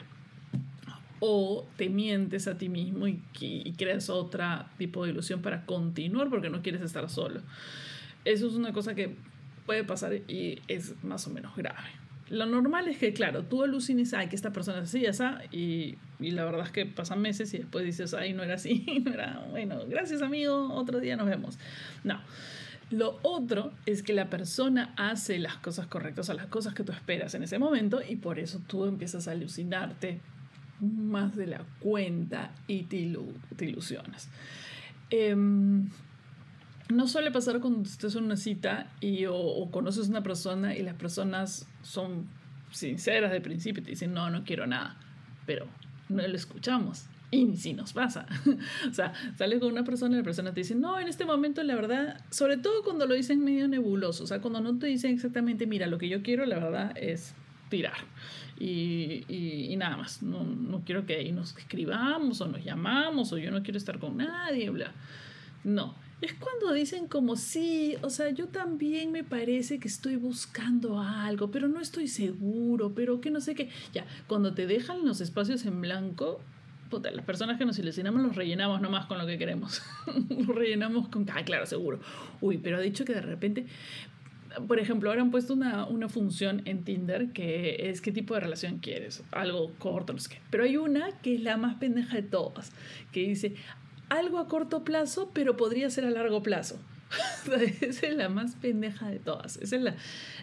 O 1.19 1.67
te 1.77 1.89
mientes 1.89 2.47
a 2.47 2.57
ti 2.57 2.69
mismo 2.69 3.09
y, 3.09 3.21
y 3.41 3.73
creas 3.73 4.11
otro 4.11 4.45
tipo 4.79 5.05
de 5.05 5.11
ilusión 5.11 5.43
para 5.43 5.67
continuar 5.67 6.31
porque 6.31 6.51
no 6.51 6.63
quieres 6.63 6.83
estar 6.83 7.11
solo. 7.11 7.41
Eso 8.25 8.47
es 8.47 8.55
una 8.55 8.73
cosa 8.73 8.95
que 8.95 9.17
puede 9.67 9.83
pasar 9.83 10.15
y 10.15 10.61
es 10.69 11.03
más 11.03 11.27
o 11.27 11.31
menos 11.31 11.57
grave 11.57 12.04
lo 12.31 12.47
normal 12.47 12.89
es 12.89 12.99
que, 12.99 13.13
claro, 13.13 13.45
tú 13.45 13.63
alucines, 13.63 14.15
ay, 14.15 14.29
que 14.29 14.37
esta 14.37 14.53
persona 14.53 14.79
es 14.79 14.85
así, 14.85 15.05
esa, 15.05 15.43
y, 15.53 15.97
y 16.21 16.31
la 16.31 16.45
verdad 16.45 16.67
es 16.67 16.73
que 16.73 16.87
pasan 16.87 17.21
meses 17.21 17.53
y 17.55 17.59
después 17.59 17.85
dices, 17.85 18.15
ay, 18.15 18.33
no 18.33 18.43
era 18.43 18.55
así, 18.55 18.85
no 19.05 19.13
era, 19.13 19.47
bueno, 19.51 19.81
gracias 19.89 20.23
amigo, 20.23 20.73
otro 20.75 21.01
día 21.01 21.17
nos 21.17 21.27
vemos. 21.27 21.59
No. 22.03 22.21
Lo 22.91 23.19
otro 23.23 23.73
es 23.87 24.03
que 24.03 24.13
la 24.13 24.29
persona 24.29 24.95
hace 24.97 25.39
las 25.39 25.57
cosas 25.57 25.87
correctas, 25.87 26.29
o 26.29 26.35
las 26.35 26.47
cosas 26.47 26.75
que 26.75 26.85
tú 26.85 26.93
esperas 26.93 27.35
en 27.35 27.43
ese 27.43 27.59
momento, 27.59 28.01
y 28.07 28.17
por 28.17 28.39
eso 28.39 28.61
tú 28.67 28.85
empiezas 28.85 29.27
a 29.27 29.33
alucinarte 29.33 30.21
más 30.81 31.35
de 31.35 31.47
la 31.47 31.65
cuenta 31.81 32.53
y 32.67 32.85
te, 32.85 32.97
ilusionas. 33.65 34.29
Em, 35.11 35.89
no 36.89 37.07
suele 37.09 37.31
pasar 37.31 37.61
cuando 37.61 37.83
estás 37.83 38.15
en 38.15 38.25
una 38.25 38.37
cita 38.37 38.89
y 39.01 39.25
o, 39.27 39.69
conoces 39.71 40.09
a 40.09 40.11
una 40.11 40.23
persona 40.23 40.77
y 40.77 40.83
las 40.83 40.95
personas 40.95 41.67
son 41.83 42.27
sinceras 42.71 43.31
de 43.31 43.41
principio 43.41 43.81
y 43.81 43.85
te 43.85 43.91
dicen, 43.93 44.13
no, 44.13 44.31
no 44.31 44.45
quiero 44.45 44.67
nada, 44.67 44.97
pero 45.47 45.67
no 46.09 46.27
lo 46.27 46.37
escuchamos. 46.37 47.07
Y 47.31 47.57
si 47.57 47.73
nos 47.73 47.93
pasa. 47.93 48.27
o 48.91 48.93
sea, 48.93 49.13
sales 49.37 49.61
con 49.61 49.73
una 49.73 49.83
persona 49.83 50.15
y 50.15 50.19
la 50.19 50.25
persona 50.25 50.53
te 50.53 50.61
dice, 50.61 50.75
no, 50.75 51.01
en 51.01 51.09
este 51.09 51.25
momento 51.25 51.63
la 51.63 51.75
verdad, 51.75 52.21
sobre 52.31 52.59
todo 52.59 52.83
cuando 52.85 53.07
lo 53.07 53.15
dicen 53.15 53.43
medio 53.43 53.67
nebuloso, 53.67 54.25
o 54.25 54.27
sea, 54.27 54.41
cuando 54.41 54.61
no 54.61 54.79
te 54.79 54.87
dicen 54.87 55.13
exactamente, 55.13 55.67
mira, 55.67 55.87
lo 55.87 55.99
que 55.99 56.09
yo 56.09 56.23
quiero, 56.23 56.45
la 56.47 56.59
verdad, 56.59 56.93
es 56.97 57.35
tirar. 57.71 57.97
Y, 58.61 59.25
y, 59.27 59.75
nada 59.77 59.97
más, 59.97 60.23
no, 60.23 60.45
no 60.45 60.83
quiero 60.85 61.07
que 61.07 61.17
ahí 61.17 61.33
nos 61.33 61.57
escribamos 61.57 62.41
o 62.41 62.47
nos 62.47 62.65
llamamos 62.65 63.33
o 63.33 63.39
yo 63.39 63.51
no 63.51 63.65
quiero 63.65 63.79
estar 63.79 63.99
con 63.99 64.17
nadie, 64.19 64.71
bla. 64.71 64.93
No, 65.65 65.95
es 66.25 66.35
cuando 66.35 66.73
dicen 66.73 67.07
como 67.07 67.37
sí, 67.37 67.97
o 68.03 68.11
sea, 68.11 68.31
yo 68.31 68.49
también 68.49 69.13
me 69.13 69.25
parece 69.25 69.79
que 69.79 69.89
estoy 69.89 70.17
buscando 70.17 71.01
algo, 71.01 71.51
pero 71.51 71.69
no 71.69 71.81
estoy 71.81 72.09
seguro, 72.09 72.93
pero 72.95 73.21
que 73.21 73.31
no 73.31 73.41
sé 73.41 73.55
qué. 73.55 73.69
Ya, 73.93 74.07
cuando 74.27 74.55
te 74.55 74.67
dejan 74.67 75.05
los 75.05 75.21
espacios 75.21 75.65
en 75.67 75.81
blanco, 75.81 76.41
las 77.03 77.25
personas 77.25 77.59
que 77.59 77.65
nos 77.65 77.79
ilusionamos 77.79 78.23
los 78.23 78.37
rellenamos 78.37 78.81
nomás 78.81 79.07
con 79.07 79.19
lo 79.19 79.27
que 79.27 79.39
queremos. 79.39 79.83
los 80.31 80.47
rellenamos 80.47 81.09
con, 81.09 81.27
ah, 81.31 81.45
claro, 81.45 81.67
seguro. 81.67 82.01
Uy, 82.41 82.59
pero 82.59 82.77
ha 82.77 82.81
dicho 82.81 83.05
que 83.05 83.15
de 83.15 83.21
repente, 83.21 83.67
por 84.69 84.79
ejemplo, 84.79 85.11
ahora 85.11 85.23
han 85.23 85.31
puesto 85.31 85.55
una, 85.55 85.87
una, 85.87 86.09
función 86.09 86.63
en 86.65 86.85
Tinder 86.85 87.33
que 87.33 87.91
es 87.91 88.01
qué 88.01 88.13
tipo 88.13 88.35
de 88.35 88.41
relación 88.41 88.79
quieres, 88.79 89.25
algo 89.33 89.73
corto, 89.79 90.13
no 90.13 90.19
sé 90.21 90.31
qué. 90.31 90.41
Pero 90.51 90.65
hay 90.65 90.77
una 90.77 91.11
que 91.21 91.35
es 91.35 91.43
la 91.43 91.57
más 91.57 91.77
pendeja 91.77 92.17
de 92.17 92.23
todas, 92.23 92.73
que 93.13 93.21
dice 93.21 93.55
algo 94.19 94.39
a 94.39 94.49
corto 94.49 94.85
plazo, 94.85 95.31
pero 95.33 95.57
podría 95.57 95.91
ser 95.91 96.05
a 96.05 96.11
largo 96.11 96.43
plazo. 96.43 96.79
Esa 97.81 98.07
es 98.07 98.17
la 98.17 98.29
más 98.29 98.57
pendeja 98.57 99.09
de 99.09 99.19
todas. 99.19 99.57
Esa 99.59 99.77
es 99.77 99.83
la, 99.83 99.95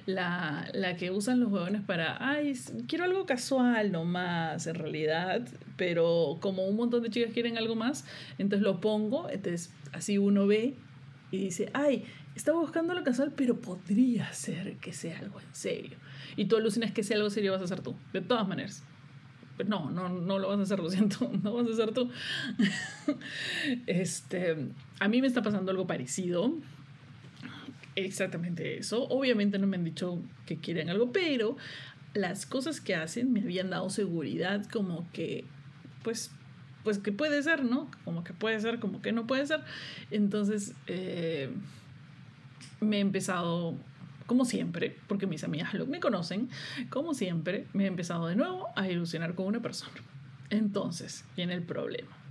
la, 0.06 0.70
la 0.74 0.96
que 0.96 1.12
usan 1.12 1.40
los 1.40 1.52
huevones 1.52 1.82
para, 1.82 2.18
ay, 2.26 2.58
quiero 2.88 3.04
algo 3.06 3.26
casual 3.26 3.92
nomás, 3.92 4.68
en 4.68 4.76
realidad, 4.76 5.48
pero 5.78 6.38
como 6.42 6.66
un 6.66 6.76
montón 6.76 7.04
de 7.04 7.10
chicas 7.10 7.34
quieren 7.34 7.58
algo 7.58 7.76
más, 7.76 8.06
entonces 8.38 8.64
lo 8.64 8.80
pongo, 8.80 9.30
entonces 9.30 9.74
así 9.92 10.18
uno 10.18 10.48
ve 10.48 10.76
y 11.32 11.38
dice, 11.38 11.70
ay, 11.74 12.06
estaba 12.36 12.60
buscando 12.60 12.94
lo 12.94 13.04
casual, 13.04 13.34
pero 13.36 13.60
podría 13.60 14.32
ser 14.34 14.78
que 14.78 14.94
sea 14.94 15.20
algo 15.20 15.40
en 15.40 15.54
serio. 15.54 15.98
Y 16.36 16.46
tú 16.46 16.58
alucinas 16.58 16.92
que 16.92 17.04
sea 17.04 17.18
algo 17.18 17.30
serio 17.30 17.52
vas 17.52 17.62
a 17.62 17.66
hacer 17.66 17.82
tú, 17.82 17.96
de 18.14 18.22
todas 18.22 18.48
maneras. 18.48 18.84
Pero 19.58 19.70
no, 19.70 19.92
no, 19.92 20.10
no 20.10 20.40
lo 20.40 20.50
vas 20.50 20.60
a 20.60 20.64
hacer, 20.64 20.80
lo 20.80 20.90
siento, 20.90 21.30
no 21.44 21.54
vas 21.54 21.68
a 21.68 21.72
hacer 21.72 21.94
tú. 21.94 22.10
este, 23.88 24.70
a 25.00 25.08
mí 25.08 25.22
me 25.22 25.28
está 25.28 25.42
pasando 25.42 25.72
algo 25.72 25.88
parecido 25.88 26.54
exactamente 27.96 28.78
eso. 28.78 29.04
Obviamente 29.10 29.60
no 29.60 29.68
me 29.68 29.78
han 29.78 29.84
dicho 29.84 30.22
que 30.46 30.58
quieren 30.58 30.90
algo, 30.90 31.12
pero 31.12 31.58
las 32.14 32.46
cosas 32.46 32.82
que 32.82 32.96
hacen 32.96 33.32
me 33.32 33.42
habían 33.42 33.70
dado 33.70 33.90
seguridad 33.90 34.66
como 34.70 35.10
que, 35.12 35.46
pues, 36.04 36.32
pues 36.84 36.98
que 36.98 37.12
puede 37.12 37.42
ser, 37.44 37.64
¿no? 37.64 37.90
Como 38.04 38.24
que 38.24 38.34
puede 38.34 38.60
ser, 38.60 38.80
como 38.80 39.02
que 39.02 39.12
no 39.12 39.28
puede 39.28 39.46
ser. 39.46 39.62
Entonces, 40.10 40.74
eh, 40.88 41.50
me 42.80 42.98
he 42.98 43.00
empezado, 43.00 43.76
como 44.26 44.46
siempre, 44.46 44.98
porque 45.08 45.28
mis 45.28 45.44
amigas 45.44 45.74
me 45.88 46.00
conocen, 46.00 46.50
como 46.90 47.14
siempre, 47.14 47.68
me 47.74 47.86
he 47.86 47.88
empezado 47.88 48.28
de 48.28 48.36
nuevo 48.36 48.70
a 48.76 48.90
ilusionar 48.90 49.36
con 49.36 49.46
una 49.48 49.62
persona. 49.62 49.94
Entonces, 50.50 51.26
viene 51.36 51.54
el 51.54 51.64
problema 51.64 52.22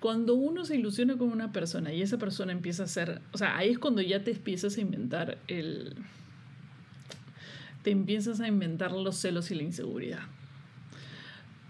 cuando 0.00 0.34
uno 0.34 0.64
se 0.64 0.76
ilusiona 0.76 1.16
con 1.16 1.32
una 1.32 1.52
persona 1.52 1.92
y 1.92 2.02
esa 2.02 2.18
persona 2.18 2.52
empieza 2.52 2.84
a 2.84 2.86
ser, 2.86 3.20
o 3.32 3.38
sea, 3.38 3.56
ahí 3.56 3.70
es 3.70 3.78
cuando 3.78 4.02
ya 4.02 4.22
te 4.22 4.32
empiezas 4.32 4.76
a 4.76 4.80
inventar 4.80 5.38
el, 5.48 5.96
te 7.82 7.90
empiezas 7.90 8.40
a 8.40 8.48
inventar 8.48 8.92
los 8.92 9.16
celos 9.16 9.50
y 9.50 9.54
la 9.54 9.62
inseguridad. 9.62 10.20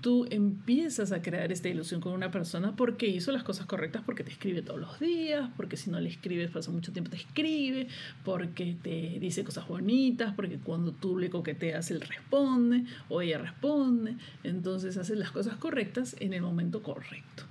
Tú 0.07 0.25
empiezas 0.31 1.11
a 1.11 1.21
crear 1.21 1.51
esta 1.51 1.69
ilusión 1.69 2.01
con 2.01 2.13
una 2.13 2.31
persona 2.31 2.77
porque 2.77 3.09
hizo 3.09 3.33
las 3.33 3.43
cosas 3.43 3.67
correctas, 3.67 4.05
porque 4.07 4.23
te 4.23 4.31
escribe 4.31 4.63
todos 4.63 4.79
los 4.79 5.01
días, 5.01 5.51
porque 5.57 5.77
si 5.77 5.91
no 5.91 5.99
le 5.99 6.09
escribes 6.09 6.49
pasa 6.53 6.71
mucho 6.71 6.93
tiempo 6.93 7.11
te 7.11 7.17
escribe, 7.17 7.89
porque 8.25 8.77
te 8.81 9.19
dice 9.19 9.43
cosas 9.43 9.67
bonitas, 9.67 10.33
porque 10.37 10.59
cuando 10.59 10.93
tú 10.93 11.19
le 11.19 11.29
coqueteas 11.29 11.91
él 11.91 12.01
responde 12.01 12.85
o 13.09 13.21
ella 13.21 13.39
responde, 13.39 14.15
entonces 14.45 14.97
haces 14.97 15.19
las 15.19 15.33
cosas 15.33 15.57
correctas 15.57 16.15
en 16.21 16.35
el 16.35 16.43
momento 16.43 16.85
correcto. 16.85 17.43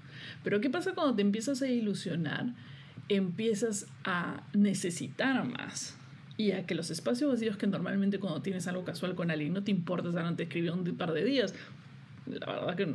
Pero 0.42 0.62
¿qué 0.62 0.70
pasa 0.70 0.94
cuando 0.94 1.14
te 1.14 1.24
empiezas 1.24 1.62
a 1.62 1.68
ilusionar? 1.68 2.54
Empiezas 3.10 3.86
a 4.06 4.48
necesitar 4.54 5.46
más 5.46 5.98
y 6.38 6.52
a 6.52 6.66
que 6.66 6.74
los 6.74 6.90
espacios 6.90 7.30
vacíos 7.30 7.58
que 7.58 7.68
normalmente 7.68 8.18
cuando 8.18 8.42
tienes 8.42 8.66
algo 8.68 8.86
casual 8.86 9.14
con 9.14 9.30
alguien 9.30 9.52
no 9.52 9.66
te 9.66 9.72
importa, 9.72 10.08
o 10.08 10.12
no 10.14 10.36
te 10.38 10.44
escribió 10.44 10.74
un 10.74 10.86
par 10.96 11.12
de 11.12 11.26
días. 11.26 11.54
La 12.26 12.46
verdad 12.46 12.76
que 12.76 12.94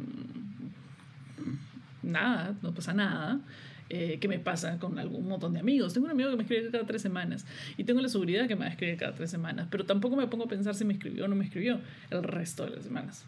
nada, 2.03 2.55
no 2.63 2.75
pasa 2.75 2.93
nada. 2.93 3.41
Eh, 3.89 4.19
¿Qué 4.21 4.29
me 4.29 4.39
pasa 4.39 4.79
con 4.79 4.99
algún 4.99 5.27
montón 5.27 5.53
de 5.53 5.61
amigos? 5.61 5.93
Tengo 5.93 6.07
un 6.07 6.13
amigo 6.13 6.31
que 6.31 6.37
me 6.37 6.43
escribe 6.43 6.71
cada 6.71 6.87
tres 6.87 7.03
semanas 7.03 7.45
y 7.77 7.85
tengo 7.85 8.01
la 8.01 8.09
seguridad 8.09 8.47
que 8.47 8.55
me 8.55 8.61
va 8.61 8.67
a 8.67 8.71
escribir 8.71 8.97
cada 8.97 9.15
tres 9.15 9.31
semanas, 9.31 9.67
pero 9.69 9.85
tampoco 9.85 10.15
me 10.15 10.29
pongo 10.29 10.45
a 10.45 10.49
pensar 10.49 10.77
si 10.77 10.85
me 10.85 10.93
escribió 10.93 11.25
o 11.25 11.29
no 11.29 11.35
me 11.35 11.45
escribió 11.45 11.81
el 12.11 12.23
resto 12.23 12.65
de 12.65 12.77
las 12.77 12.85
semanas 12.85 13.27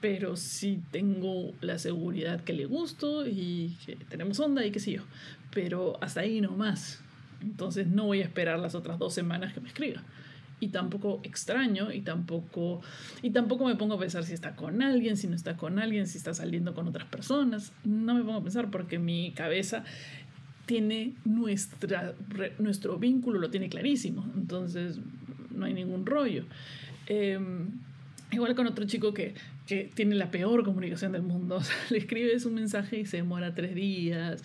pero 0.00 0.36
sí 0.36 0.80
tengo 0.90 1.52
la 1.60 1.78
seguridad 1.78 2.42
que 2.44 2.52
le 2.52 2.66
gusto 2.66 3.26
y 3.26 3.76
que 3.84 3.96
tenemos 3.96 4.38
onda 4.38 4.64
y 4.64 4.70
qué 4.70 4.80
sé 4.80 4.92
yo. 4.92 5.02
Pero 5.52 5.98
hasta 6.00 6.20
ahí 6.20 6.40
no 6.40 6.52
más. 6.52 7.00
Entonces 7.40 7.86
no 7.88 8.06
voy 8.06 8.20
a 8.20 8.24
esperar 8.24 8.58
las 8.58 8.74
otras 8.74 8.98
dos 8.98 9.14
semanas 9.14 9.52
que 9.52 9.60
me 9.60 9.68
escriba. 9.68 10.02
Y 10.60 10.68
tampoco 10.68 11.20
extraño 11.22 11.92
y 11.92 12.00
tampoco, 12.00 12.80
y 13.22 13.30
tampoco 13.30 13.66
me 13.66 13.76
pongo 13.76 13.94
a 13.94 13.98
pensar 13.98 14.24
si 14.24 14.34
está 14.34 14.56
con 14.56 14.82
alguien, 14.82 15.16
si 15.16 15.28
no 15.28 15.36
está 15.36 15.56
con 15.56 15.78
alguien, 15.78 16.06
si 16.06 16.18
está 16.18 16.34
saliendo 16.34 16.74
con 16.74 16.88
otras 16.88 17.08
personas. 17.08 17.72
No 17.84 18.14
me 18.14 18.22
pongo 18.22 18.38
a 18.38 18.42
pensar 18.42 18.70
porque 18.70 18.98
mi 18.98 19.32
cabeza 19.32 19.84
tiene 20.66 21.14
nuestra, 21.24 22.14
nuestro 22.58 22.98
vínculo, 22.98 23.38
lo 23.38 23.50
tiene 23.50 23.68
clarísimo. 23.68 24.30
Entonces 24.36 24.98
no 25.54 25.66
hay 25.66 25.74
ningún 25.74 26.06
rollo. 26.06 26.44
Em, 27.06 27.70
igual 28.32 28.54
con 28.54 28.66
otro 28.66 28.84
chico 28.84 29.14
que 29.14 29.34
que 29.68 29.90
tiene 29.94 30.14
la 30.14 30.30
peor 30.30 30.64
comunicación 30.64 31.12
del 31.12 31.22
mundo. 31.22 31.60
le 31.90 31.98
escribes 31.98 32.46
un 32.46 32.54
mensaje 32.54 33.00
y 33.00 33.06
se 33.06 33.18
demora 33.18 33.54
tres 33.54 33.74
días. 33.74 34.42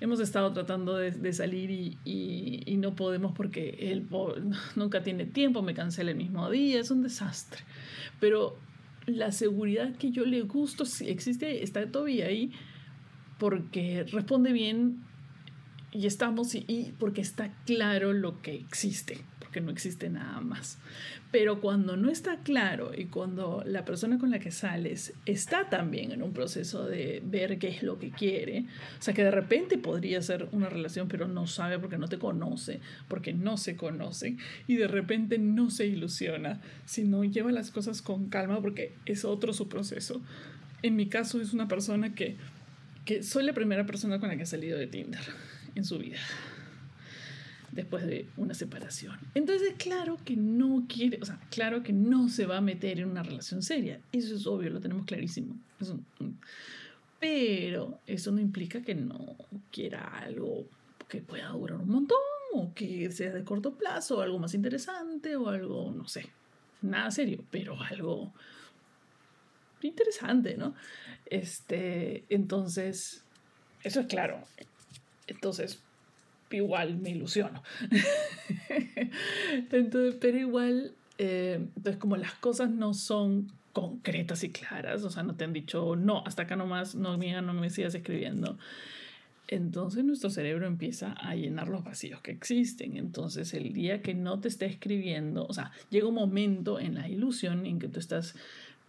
Hemos 0.00 0.20
estado 0.20 0.52
tratando 0.52 0.96
de, 0.96 1.32
salir 1.32 1.98
y, 2.04 2.76
no 2.78 2.96
podemos 2.96 3.32
porque 3.32 3.76
él 3.92 4.06
nunca 4.76 5.02
tiene 5.02 5.26
tiempo, 5.26 5.62
me 5.62 5.74
cancela 5.74 6.10
el 6.10 6.16
mismo 6.16 6.50
día, 6.50 6.80
es 6.80 6.90
un 6.90 7.02
desastre. 7.02 7.62
Pero 8.18 8.56
la 9.06 9.32
seguridad 9.32 9.94
que 9.96 10.10
yo 10.10 10.24
le 10.24 10.42
gusto 10.42 10.84
si 10.84 11.08
existe, 11.08 11.62
está 11.62 11.90
todavía 11.90 12.26
ahí 12.26 12.52
porque 13.38 14.04
responde 14.04 14.52
bien 14.52 15.02
y 15.92 16.06
estamos 16.06 16.54
y 16.54 16.94
porque 16.98 17.20
está 17.20 17.52
claro 17.64 18.12
lo 18.12 18.40
que 18.42 18.54
existe 18.54 19.24
porque 19.50 19.60
no 19.62 19.72
existe 19.72 20.08
nada 20.08 20.40
más. 20.40 20.78
Pero 21.32 21.60
cuando 21.60 21.96
no 21.96 22.08
está 22.08 22.36
claro 22.36 22.92
y 22.96 23.06
cuando 23.06 23.64
la 23.66 23.84
persona 23.84 24.16
con 24.16 24.30
la 24.30 24.38
que 24.38 24.52
sales 24.52 25.12
está 25.26 25.68
también 25.68 26.12
en 26.12 26.22
un 26.22 26.32
proceso 26.32 26.86
de 26.86 27.20
ver 27.24 27.58
qué 27.58 27.66
es 27.66 27.82
lo 27.82 27.98
que 27.98 28.12
quiere, 28.12 28.66
o 29.00 29.02
sea 29.02 29.12
que 29.12 29.24
de 29.24 29.32
repente 29.32 29.76
podría 29.76 30.22
ser 30.22 30.48
una 30.52 30.68
relación 30.68 31.08
pero 31.08 31.26
no 31.26 31.48
sabe 31.48 31.80
porque 31.80 31.98
no 31.98 32.06
te 32.06 32.20
conoce, 32.20 32.78
porque 33.08 33.32
no 33.32 33.56
se 33.56 33.74
conoce 33.74 34.36
y 34.68 34.76
de 34.76 34.86
repente 34.86 35.36
no 35.38 35.70
se 35.70 35.88
ilusiona, 35.88 36.60
sino 36.84 37.24
lleva 37.24 37.50
las 37.50 37.72
cosas 37.72 38.02
con 38.02 38.28
calma 38.28 38.62
porque 38.62 38.94
es 39.04 39.24
otro 39.24 39.52
su 39.52 39.68
proceso. 39.68 40.22
En 40.82 40.94
mi 40.94 41.08
caso 41.08 41.40
es 41.40 41.52
una 41.52 41.66
persona 41.66 42.14
que, 42.14 42.36
que 43.04 43.24
soy 43.24 43.42
la 43.42 43.52
primera 43.52 43.84
persona 43.84 44.20
con 44.20 44.28
la 44.28 44.36
que 44.36 44.44
ha 44.44 44.46
salido 44.46 44.78
de 44.78 44.86
Tinder 44.86 45.22
en 45.74 45.84
su 45.84 45.98
vida 45.98 46.20
después 47.72 48.06
de 48.06 48.26
una 48.36 48.54
separación. 48.54 49.18
Entonces, 49.34 49.74
claro 49.78 50.18
que 50.24 50.36
no 50.36 50.86
quiere, 50.88 51.18
o 51.20 51.24
sea, 51.24 51.40
claro 51.50 51.82
que 51.82 51.92
no 51.92 52.28
se 52.28 52.46
va 52.46 52.58
a 52.58 52.60
meter 52.60 53.00
en 53.00 53.10
una 53.10 53.22
relación 53.22 53.62
seria. 53.62 54.00
Eso 54.12 54.34
es 54.34 54.46
obvio, 54.46 54.70
lo 54.70 54.80
tenemos 54.80 55.06
clarísimo. 55.06 55.56
pero 57.18 58.00
eso 58.06 58.32
no 58.32 58.40
implica 58.40 58.82
que 58.82 58.94
no 58.94 59.36
quiera 59.70 60.18
algo 60.18 60.66
que 61.08 61.20
pueda 61.20 61.48
durar 61.48 61.78
un 61.78 61.90
montón 61.90 62.18
o 62.52 62.72
que 62.74 63.10
sea 63.10 63.32
de 63.32 63.44
corto 63.44 63.74
plazo 63.74 64.18
o 64.18 64.20
algo 64.22 64.38
más 64.38 64.54
interesante 64.54 65.36
o 65.36 65.48
algo, 65.48 65.92
no 65.92 66.08
sé, 66.08 66.26
nada 66.82 67.10
serio, 67.10 67.44
pero 67.50 67.80
algo 67.80 68.32
interesante, 69.82 70.56
¿no? 70.56 70.74
Este, 71.26 72.24
entonces, 72.28 73.24
eso 73.82 74.00
es 74.00 74.06
claro. 74.06 74.42
Entonces, 75.26 75.80
igual 76.56 76.98
me 76.98 77.10
ilusiono. 77.10 77.62
entonces, 79.70 80.16
pero 80.20 80.38
igual, 80.38 80.92
eh, 81.18 81.66
entonces 81.76 81.96
como 81.96 82.16
las 82.16 82.34
cosas 82.34 82.70
no 82.70 82.94
son 82.94 83.52
concretas 83.72 84.42
y 84.44 84.50
claras, 84.50 85.04
o 85.04 85.10
sea, 85.10 85.22
no 85.22 85.34
te 85.36 85.44
han 85.44 85.52
dicho, 85.52 85.96
no, 85.96 86.24
hasta 86.26 86.42
acá 86.42 86.56
nomás, 86.56 86.94
no, 86.94 87.16
mira, 87.18 87.40
no 87.42 87.54
me 87.54 87.70
sigas 87.70 87.94
escribiendo. 87.94 88.58
Entonces 89.50 90.04
nuestro 90.04 90.30
cerebro 90.30 90.68
empieza 90.68 91.12
a 91.12 91.34
llenar 91.34 91.68
los 91.68 91.82
vacíos 91.82 92.20
que 92.20 92.30
existen. 92.30 92.96
Entonces 92.96 93.52
el 93.52 93.72
día 93.72 94.00
que 94.00 94.14
no 94.14 94.38
te 94.38 94.46
esté 94.46 94.66
escribiendo, 94.66 95.44
o 95.44 95.52
sea, 95.52 95.72
llega 95.90 96.06
un 96.06 96.14
momento 96.14 96.78
en 96.78 96.94
la 96.94 97.08
ilusión 97.08 97.66
en 97.66 97.80
que 97.80 97.88
tú 97.88 97.98
estás 97.98 98.36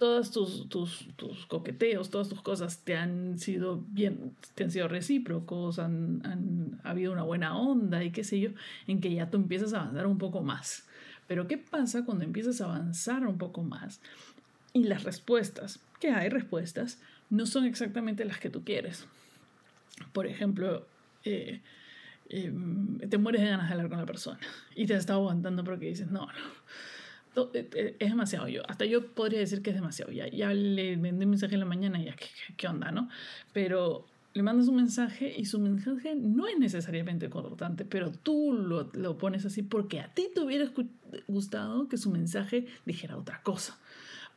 todos 0.02 0.32
tus, 0.32 0.68
tus, 0.68 1.08
tus, 1.16 1.46
coqueteos, 1.46 2.10
todas 2.10 2.28
tus 2.28 2.42
cosas 2.42 2.80
te 2.80 2.98
han 2.98 3.38
sido 3.38 3.84
bien, 3.90 4.36
te 4.56 4.64
han 4.64 4.72
sido 4.72 4.88
recíprocos, 4.88 5.78
han, 5.78 6.24
han 6.26 6.82
habido 6.84 7.12
una 7.12 7.22
buena 7.22 7.56
onda 7.56 8.04
y 8.04 8.10
qué 8.10 8.24
sé 8.24 8.40
yo, 8.40 8.50
en 8.88 9.00
que 9.00 9.14
ya 9.14 9.30
tú 9.30 9.38
empiezas 9.38 9.74
a 9.74 9.82
avanzar 9.82 10.08
un 10.08 10.18
poco 10.18 10.42
más. 10.42 10.88
Pero 11.28 11.48
¿qué 11.48 11.60
pasa 11.60 12.04
cuando 12.04 12.24
empiezas 12.24 12.62
a 12.62 12.66
avanzar 12.66 13.28
un 13.28 13.38
poco 13.38 13.62
más 13.62 14.02
y 14.74 14.86
las 14.86 15.04
respuestas, 15.04 15.80
que 16.00 16.10
hay 16.10 16.30
respuestas, 16.30 17.00
no 17.30 17.46
son 17.46 17.66
exactamente 17.66 18.26
las 18.26 18.40
que 18.40 18.50
tú 18.50 18.64
quieres? 18.64 19.06
Por 20.14 20.26
ejemplo, 20.26 20.88
eh, 21.26 21.62
em, 22.30 22.98
te 22.98 23.20
mueres 23.20 23.42
de 23.44 23.50
ganas 23.50 23.68
de 23.68 23.76
hablar 23.76 23.90
con 23.90 24.00
la 24.00 24.08
persona 24.08 24.40
y 24.76 24.88
te 24.88 24.96
has 24.96 25.02
estado 25.02 25.20
aguantando 25.20 25.64
porque 25.64 25.86
dices, 25.86 26.10
no, 26.10 26.26
no 26.26 26.32
eh, 26.32 26.32
eh, 26.32 27.01
es 27.56 28.10
demasiado 28.10 28.48
yo. 28.48 28.62
Hasta 28.68 28.86
yo 28.86 29.14
podría 29.14 29.40
decir 29.40 29.62
que 29.62 29.72
es 29.72 29.76
demasiado. 29.76 30.12
Ya, 30.12 30.28
ya 30.28 30.54
le 30.54 30.98
mandé 30.98 31.26
un 31.26 31.32
mensaje 31.32 31.54
en 31.54 31.62
la 31.62 31.66
mañana 31.66 32.02
y 32.02 32.06
ya, 32.06 32.16
¿qué, 32.16 32.28
¿qué, 32.58 32.68
onda, 32.68 32.92
no? 32.92 33.10
Pero 33.54 34.06
le 34.34 34.44
mandas 34.44 34.68
un 34.68 34.78
mensaje 34.78 35.34
y 35.38 35.46
su 35.46 35.60
mensaje 35.60 36.16
no 36.16 36.48
es 36.48 36.58
necesariamente 36.58 37.30
cortante, 37.30 37.86
pero 37.86 38.12
tú 38.12 38.54
lo, 38.54 38.90
lo 38.94 39.18
pones 39.18 39.46
así 39.46 39.62
porque 39.62 40.00
a 40.00 40.14
ti 40.14 40.30
te 40.34 40.42
hubiera 40.42 40.72
gustado 41.28 41.88
que 41.90 41.98
su 41.98 42.12
mensaje 42.12 42.68
dijera 42.86 43.18
otra 43.18 43.42
cosa. 43.44 43.78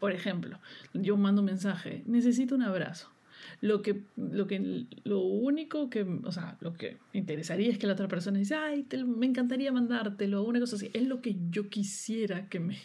Por 0.01 0.13
ejemplo, 0.13 0.59
yo 0.93 1.17
mando 1.17 1.43
un 1.43 1.47
mensaje, 1.47 2.03
necesito 2.07 2.55
un 2.55 2.63
abrazo. 2.63 3.14
Lo 3.61 3.83
que, 3.83 4.03
lo 4.17 4.47
que, 4.47 4.87
lo 5.05 5.21
único 5.21 5.91
que, 5.91 6.03
o 6.03 6.33
sea, 6.33 6.57
lo 6.61 6.75
que 6.75 6.99
me 7.13 7.21
interesaría 7.21 7.71
es 7.71 7.79
que 7.79 7.87
la 7.87 7.95
otra 7.95 8.09
persona 8.09 8.39
dice, 8.39 8.55
ay, 8.55 8.87
me 9.07 9.27
encantaría 9.27 9.73
mandártelo, 9.73 10.43
una 10.43 10.61
cosa 10.61 10.77
así. 10.77 10.91
Es 10.93 11.07
lo 11.07 11.21
que 11.21 11.37
yo 11.51 11.69
quisiera 11.69 12.49
que 12.49 12.61
me, 12.61 12.79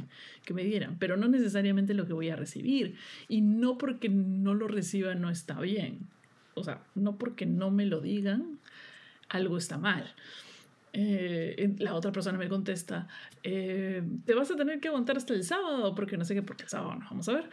que 0.45 0.53
me 0.53 0.63
dieran, 0.63 0.97
pero 0.99 1.17
no 1.17 1.27
necesariamente 1.27 1.93
lo 1.93 2.05
que 2.07 2.13
voy 2.13 2.29
a 2.29 2.35
recibir. 2.35 2.95
Y 3.27 3.41
no 3.41 3.77
porque 3.77 4.09
no 4.09 4.53
lo 4.53 4.67
reciba 4.67 5.15
no 5.15 5.29
está 5.29 5.59
bien. 5.59 5.99
O 6.53 6.63
sea, 6.63 6.83
no 6.95 7.17
porque 7.17 7.45
no 7.45 7.71
me 7.71 7.85
lo 7.85 8.01
digan, 8.01 8.59
algo 9.29 9.57
está 9.57 9.77
mal. 9.77 10.13
Eh, 10.91 11.75
la 11.79 11.93
otra 11.93 12.11
persona 12.11 12.37
me 12.37 12.49
contesta, 12.49 13.07
eh, 13.43 14.01
te 14.25 14.33
vas 14.33 14.49
a 14.49 14.55
tener 14.55 14.79
que 14.79 14.87
aguantar 14.87 15.17
hasta 15.17 15.33
el 15.33 15.43
sábado, 15.43 15.93
porque 15.93 16.17
no 16.17 16.25
sé 16.25 16.33
qué, 16.33 16.41
porque 16.41 16.63
el 16.63 16.69
sábado 16.69 16.95
no 16.95 17.05
vamos 17.09 17.29
a 17.29 17.33
ver. 17.33 17.49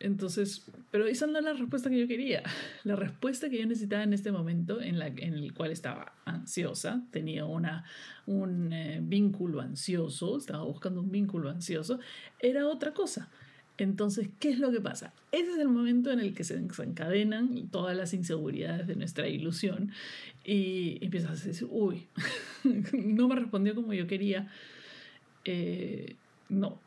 Entonces, 0.00 0.66
pero 0.90 1.06
esa 1.06 1.26
no 1.26 1.38
es 1.38 1.44
la 1.44 1.52
respuesta 1.52 1.90
que 1.90 2.00
yo 2.00 2.08
quería. 2.08 2.42
La 2.84 2.96
respuesta 2.96 3.50
que 3.50 3.58
yo 3.58 3.66
necesitaba 3.66 4.02
en 4.02 4.14
este 4.14 4.32
momento, 4.32 4.80
en, 4.80 4.98
la, 4.98 5.08
el 5.08 5.52
cual 5.52 5.70
estaba 5.70 6.14
ansiosa, 6.24 7.02
tenía 7.10 7.44
una, 7.44 7.84
un 8.26 8.72
eh, 8.72 9.00
vínculo 9.02 9.60
ansioso, 9.60 10.38
estaba 10.38 10.64
buscando 10.64 11.00
un 11.00 11.10
vínculo 11.10 11.50
ansioso, 11.50 12.00
era 12.40 12.66
otra 12.66 12.94
cosa. 12.94 13.28
Entonces, 13.76 14.28
¿qué 14.38 14.50
es 14.50 14.58
lo 14.58 14.70
que 14.70 14.80
pasa? 14.80 15.12
Ese 15.32 15.52
es 15.52 15.58
el 15.58 15.68
momento 15.68 16.10
en 16.10 16.20
el 16.20 16.34
que 16.34 16.44
se 16.44 16.58
desencadenan 16.58 17.68
todas 17.70 17.96
las 17.96 18.12
inseguridades 18.12 18.86
de 18.86 18.96
nuestra 18.96 19.28
ilusión 19.28 19.92
y 20.44 20.98
empiezas 21.02 21.42
a 21.42 21.48
decir, 21.48 21.68
uy, 21.70 22.06
no 22.92 23.28
me 23.28 23.36
respondió 23.36 23.74
como 23.74 23.92
yo 23.92 24.06
quería. 24.06 24.48
Eh, 25.44 26.16
no, 26.48 26.78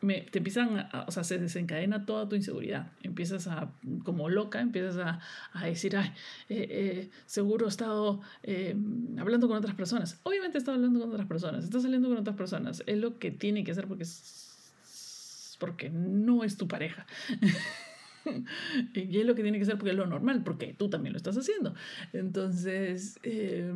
te 0.00 0.38
empiezan, 0.38 0.88
o 1.06 1.10
sea, 1.10 1.24
se 1.24 1.38
desencadena 1.38 2.06
toda 2.06 2.28
tu 2.28 2.34
inseguridad. 2.34 2.90
Empiezas 3.02 3.46
a, 3.46 3.70
como 4.02 4.30
loca, 4.30 4.60
empiezas 4.60 4.96
a, 4.96 5.20
a 5.52 5.66
decir, 5.66 5.94
eh, 5.94 6.12
eh, 6.48 7.10
seguro 7.26 7.66
he 7.66 7.68
estado 7.68 8.20
eh, 8.42 8.74
hablando 9.18 9.46
con 9.46 9.58
otras 9.58 9.74
personas. 9.74 10.18
Obviamente 10.22 10.56
he 10.56 10.60
estado 10.60 10.76
hablando 10.76 11.00
con 11.00 11.10
otras 11.10 11.26
personas, 11.26 11.64
estás 11.64 11.82
saliendo 11.82 12.08
con 12.08 12.16
otras 12.16 12.36
personas. 12.36 12.82
Es 12.86 12.98
lo 12.98 13.18
que 13.18 13.30
tiene 13.30 13.62
que 13.62 13.72
hacer 13.72 13.86
porque, 13.86 14.04
es, 14.04 15.56
porque 15.58 15.90
no 15.90 16.44
es 16.44 16.56
tu 16.56 16.66
pareja. 16.66 17.06
y 18.94 19.18
es 19.18 19.26
lo 19.26 19.34
que 19.34 19.42
tiene 19.42 19.58
que 19.58 19.66
ser 19.66 19.76
porque 19.76 19.90
es 19.90 19.96
lo 19.96 20.06
normal, 20.06 20.42
porque 20.44 20.72
tú 20.72 20.88
también 20.88 21.12
lo 21.12 21.18
estás 21.18 21.36
haciendo. 21.36 21.74
Entonces, 22.14 23.18
eh, 23.22 23.70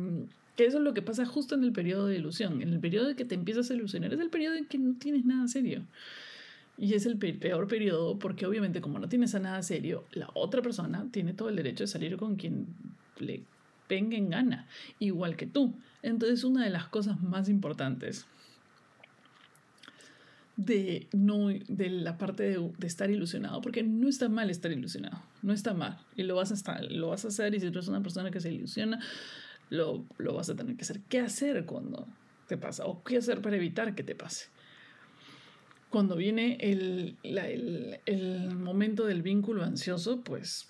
que 0.55 0.65
eso 0.65 0.77
es 0.77 0.83
lo 0.83 0.93
que 0.93 1.01
pasa 1.01 1.25
justo 1.25 1.55
en 1.55 1.63
el 1.63 1.71
periodo 1.71 2.07
de 2.07 2.17
ilusión. 2.17 2.61
En 2.61 2.73
el 2.73 2.79
periodo 2.79 3.07
de 3.07 3.15
que 3.15 3.25
te 3.25 3.35
empiezas 3.35 3.69
a 3.69 3.73
ilusionar 3.73 4.13
es 4.13 4.19
el 4.19 4.29
periodo 4.29 4.55
en 4.55 4.65
que 4.65 4.77
no 4.77 4.95
tienes 4.97 5.25
nada 5.25 5.47
serio. 5.47 5.83
Y 6.77 6.93
es 6.93 7.05
el 7.05 7.17
peor 7.17 7.67
periodo 7.67 8.19
porque 8.19 8.45
obviamente 8.45 8.81
como 8.81 8.99
no 8.99 9.07
tienes 9.07 9.33
nada 9.33 9.61
serio, 9.63 10.05
la 10.11 10.29
otra 10.33 10.61
persona 10.61 11.07
tiene 11.11 11.33
todo 11.33 11.49
el 11.49 11.55
derecho 11.55 11.83
de 11.83 11.87
salir 11.87 12.17
con 12.17 12.35
quien 12.35 12.67
le 13.19 13.43
venga 13.87 14.17
en 14.17 14.29
gana, 14.29 14.67
igual 14.99 15.35
que 15.35 15.45
tú. 15.45 15.73
Entonces 16.01 16.43
una 16.43 16.63
de 16.63 16.69
las 16.69 16.87
cosas 16.87 17.21
más 17.21 17.49
importantes 17.49 18.25
de, 20.57 21.07
no, 21.11 21.47
de 21.47 21.89
la 21.89 22.17
parte 22.17 22.43
de, 22.43 22.71
de, 22.77 22.87
estar 22.87 23.09
ilusionado, 23.09 23.61
porque 23.61 23.83
no 23.83 24.07
está 24.07 24.29
mal 24.29 24.49
estar 24.49 24.71
ilusionado, 24.71 25.21
no 25.41 25.53
está 25.53 25.73
mal, 25.73 25.97
y 26.15 26.23
lo 26.23 26.35
vas 26.35 26.51
a, 26.51 26.53
estar, 26.53 26.81
lo 26.91 27.09
vas 27.09 27.25
a 27.25 27.27
hacer, 27.27 27.53
y 27.55 27.59
si 27.59 27.69
tú 27.71 27.79
eres 27.79 27.89
una 27.89 28.01
persona 28.01 28.31
que 28.31 28.39
se 28.39 28.53
ilusiona, 28.53 28.99
lo, 29.69 30.05
lo 30.17 30.33
vas 30.33 30.49
a 30.49 30.55
tener 30.55 30.75
que 30.75 30.83
hacer. 30.83 31.01
¿Qué 31.09 31.19
hacer 31.19 31.65
cuando 31.65 32.07
te 32.47 32.57
pasa? 32.57 32.85
¿O 32.85 33.03
qué 33.03 33.17
hacer 33.17 33.41
para 33.41 33.55
evitar 33.55 33.95
que 33.95 34.03
te 34.03 34.15
pase? 34.15 34.47
Cuando 35.89 36.15
viene 36.15 36.57
el, 36.59 37.15
la, 37.23 37.47
el, 37.47 37.99
el 38.05 38.55
momento 38.55 39.05
del 39.05 39.21
vínculo 39.21 39.63
ansioso, 39.63 40.21
pues 40.21 40.67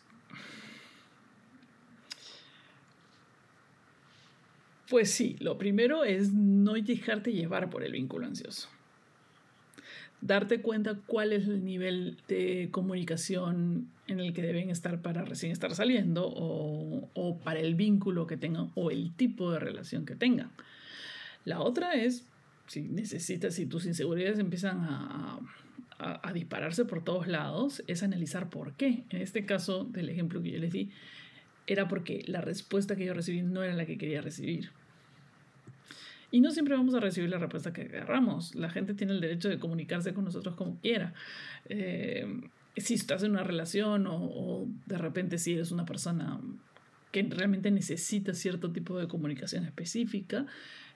Pues 4.87 5.09
sí, 5.09 5.35
lo 5.39 5.57
primero 5.57 6.03
es 6.03 6.31
no 6.31 6.73
dejarte 6.73 7.33
llevar 7.33 7.71
por 7.71 7.83
el 7.83 7.93
vínculo 7.93 8.27
ansioso 8.27 8.69
darte 10.25 10.61
cuenta 10.61 10.95
cuál 11.05 11.33
es 11.33 11.47
el 11.47 11.63
nivel 11.63 12.17
de 12.27 12.69
comunicación 12.71 13.89
en 14.07 14.19
el 14.19 14.33
que 14.33 14.41
deben 14.41 14.69
estar 14.69 15.01
para 15.01 15.23
recién 15.23 15.51
estar 15.51 15.73
saliendo 15.73 16.27
o, 16.27 17.09
o 17.13 17.37
para 17.39 17.59
el 17.59 17.75
vínculo 17.75 18.27
que 18.27 18.37
tengan 18.37 18.71
o 18.75 18.91
el 18.91 19.13
tipo 19.13 19.51
de 19.51 19.59
relación 19.59 20.05
que 20.05 20.15
tengan. 20.15 20.51
La 21.43 21.59
otra 21.61 21.93
es, 21.95 22.25
si 22.67 22.81
necesitas, 22.81 23.53
si 23.55 23.65
tus 23.65 23.85
inseguridades 23.85 24.39
empiezan 24.39 24.79
a, 24.81 25.39
a, 25.97 26.33
dispararse 26.33 26.85
por 26.85 27.03
todos 27.03 27.27
lados, 27.27 27.83
es 27.87 28.03
analizar 28.03 28.49
por 28.49 28.73
qué. 28.73 29.03
En 29.09 29.21
este 29.21 29.45
caso 29.45 29.85
del 29.85 30.09
ejemplo 30.09 30.41
que 30.41 30.51
yo 30.51 30.59
les 30.59 30.71
di, 30.71 30.89
era 31.67 31.87
porque 31.87 32.23
la 32.27 32.41
respuesta 32.41 32.95
que 32.95 33.05
yo 33.05 33.13
recibí 33.13 33.41
no 33.41 33.63
era 33.63 33.73
la 33.73 33.85
que 33.85 33.97
quería 33.97 34.21
recibir. 34.21 34.71
Y 36.31 36.41
no 36.41 36.51
siempre 36.51 36.75
vamos 36.75 36.95
a 36.95 36.99
recibir 36.99 37.29
la 37.29 37.37
respuesta 37.37 37.71
que 37.71 37.83
agarramos. 37.83 38.55
La 38.55 38.69
gente 38.69 38.93
tiene 38.93 39.13
el 39.13 39.21
derecho 39.21 39.47
de 39.47 39.59
comunicarse 39.59 40.13
con 40.13 40.25
nosotros 40.25 40.55
como 40.55 40.79
quiera. 40.81 41.13
Eh, 41.69 42.41
si 42.77 42.95
estás 42.95 43.23
en 43.23 43.31
una 43.31 43.43
relación 43.43 44.05
o, 44.07 44.67
de 44.85 44.97
repente 44.97 45.37
si 45.37 45.53
eres 45.53 45.71
una 45.71 45.85
persona 45.85 46.39
que 47.11 47.23
realmente 47.23 47.71
necesita 47.71 48.33
cierto 48.33 48.71
tipo 48.71 48.97
de 48.97 49.07
comunicación 49.07 49.65
específica, 49.65 50.45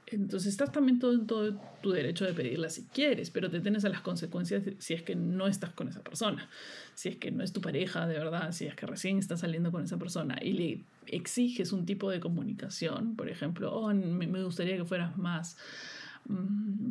entonces 0.08 0.50
estás 0.50 0.72
también 0.72 1.00
todo 1.00 1.14
en 1.14 1.28
todo 1.28 1.62
tu 1.82 1.92
derecho 1.92 2.26
de 2.26 2.34
pedirla 2.34 2.70
si 2.70 2.84
quieres, 2.86 3.30
pero 3.30 3.50
te 3.50 3.62
tienes 3.62 3.86
a 3.86 3.90
las 3.90 4.02
consecuencias 4.02 4.64
si 4.80 4.94
es 4.96 5.04
que 5.04 5.16
no 5.16 5.48
estás 5.48 5.72
con 5.72 5.88
esa 5.88 6.04
persona, 6.04 6.50
si 6.96 7.10
es 7.10 7.16
que 7.18 7.32
no 7.32 7.44
es 7.44 7.54
tu 7.54 7.62
pareja 7.62 8.08
de 8.08 8.18
verdad, 8.18 8.52
si 8.52 8.66
es 8.66 8.76
que 8.76 8.86
recién 8.86 9.20
estás 9.20 9.42
saliendo 9.42 9.72
con 9.72 9.84
esa 9.84 9.98
persona 9.98 10.38
y 10.42 10.54
le 10.54 10.84
exiges 11.06 11.72
un 11.72 11.86
tipo 11.86 12.10
de 12.10 12.20
comunicación, 12.20 13.16
por 13.16 13.30
ejemplo, 13.30 13.72
oh, 13.72 13.94
me 13.94 14.44
gustaría 14.44 14.78
que 14.78 14.86
fueras 14.86 15.18
más 15.18 15.58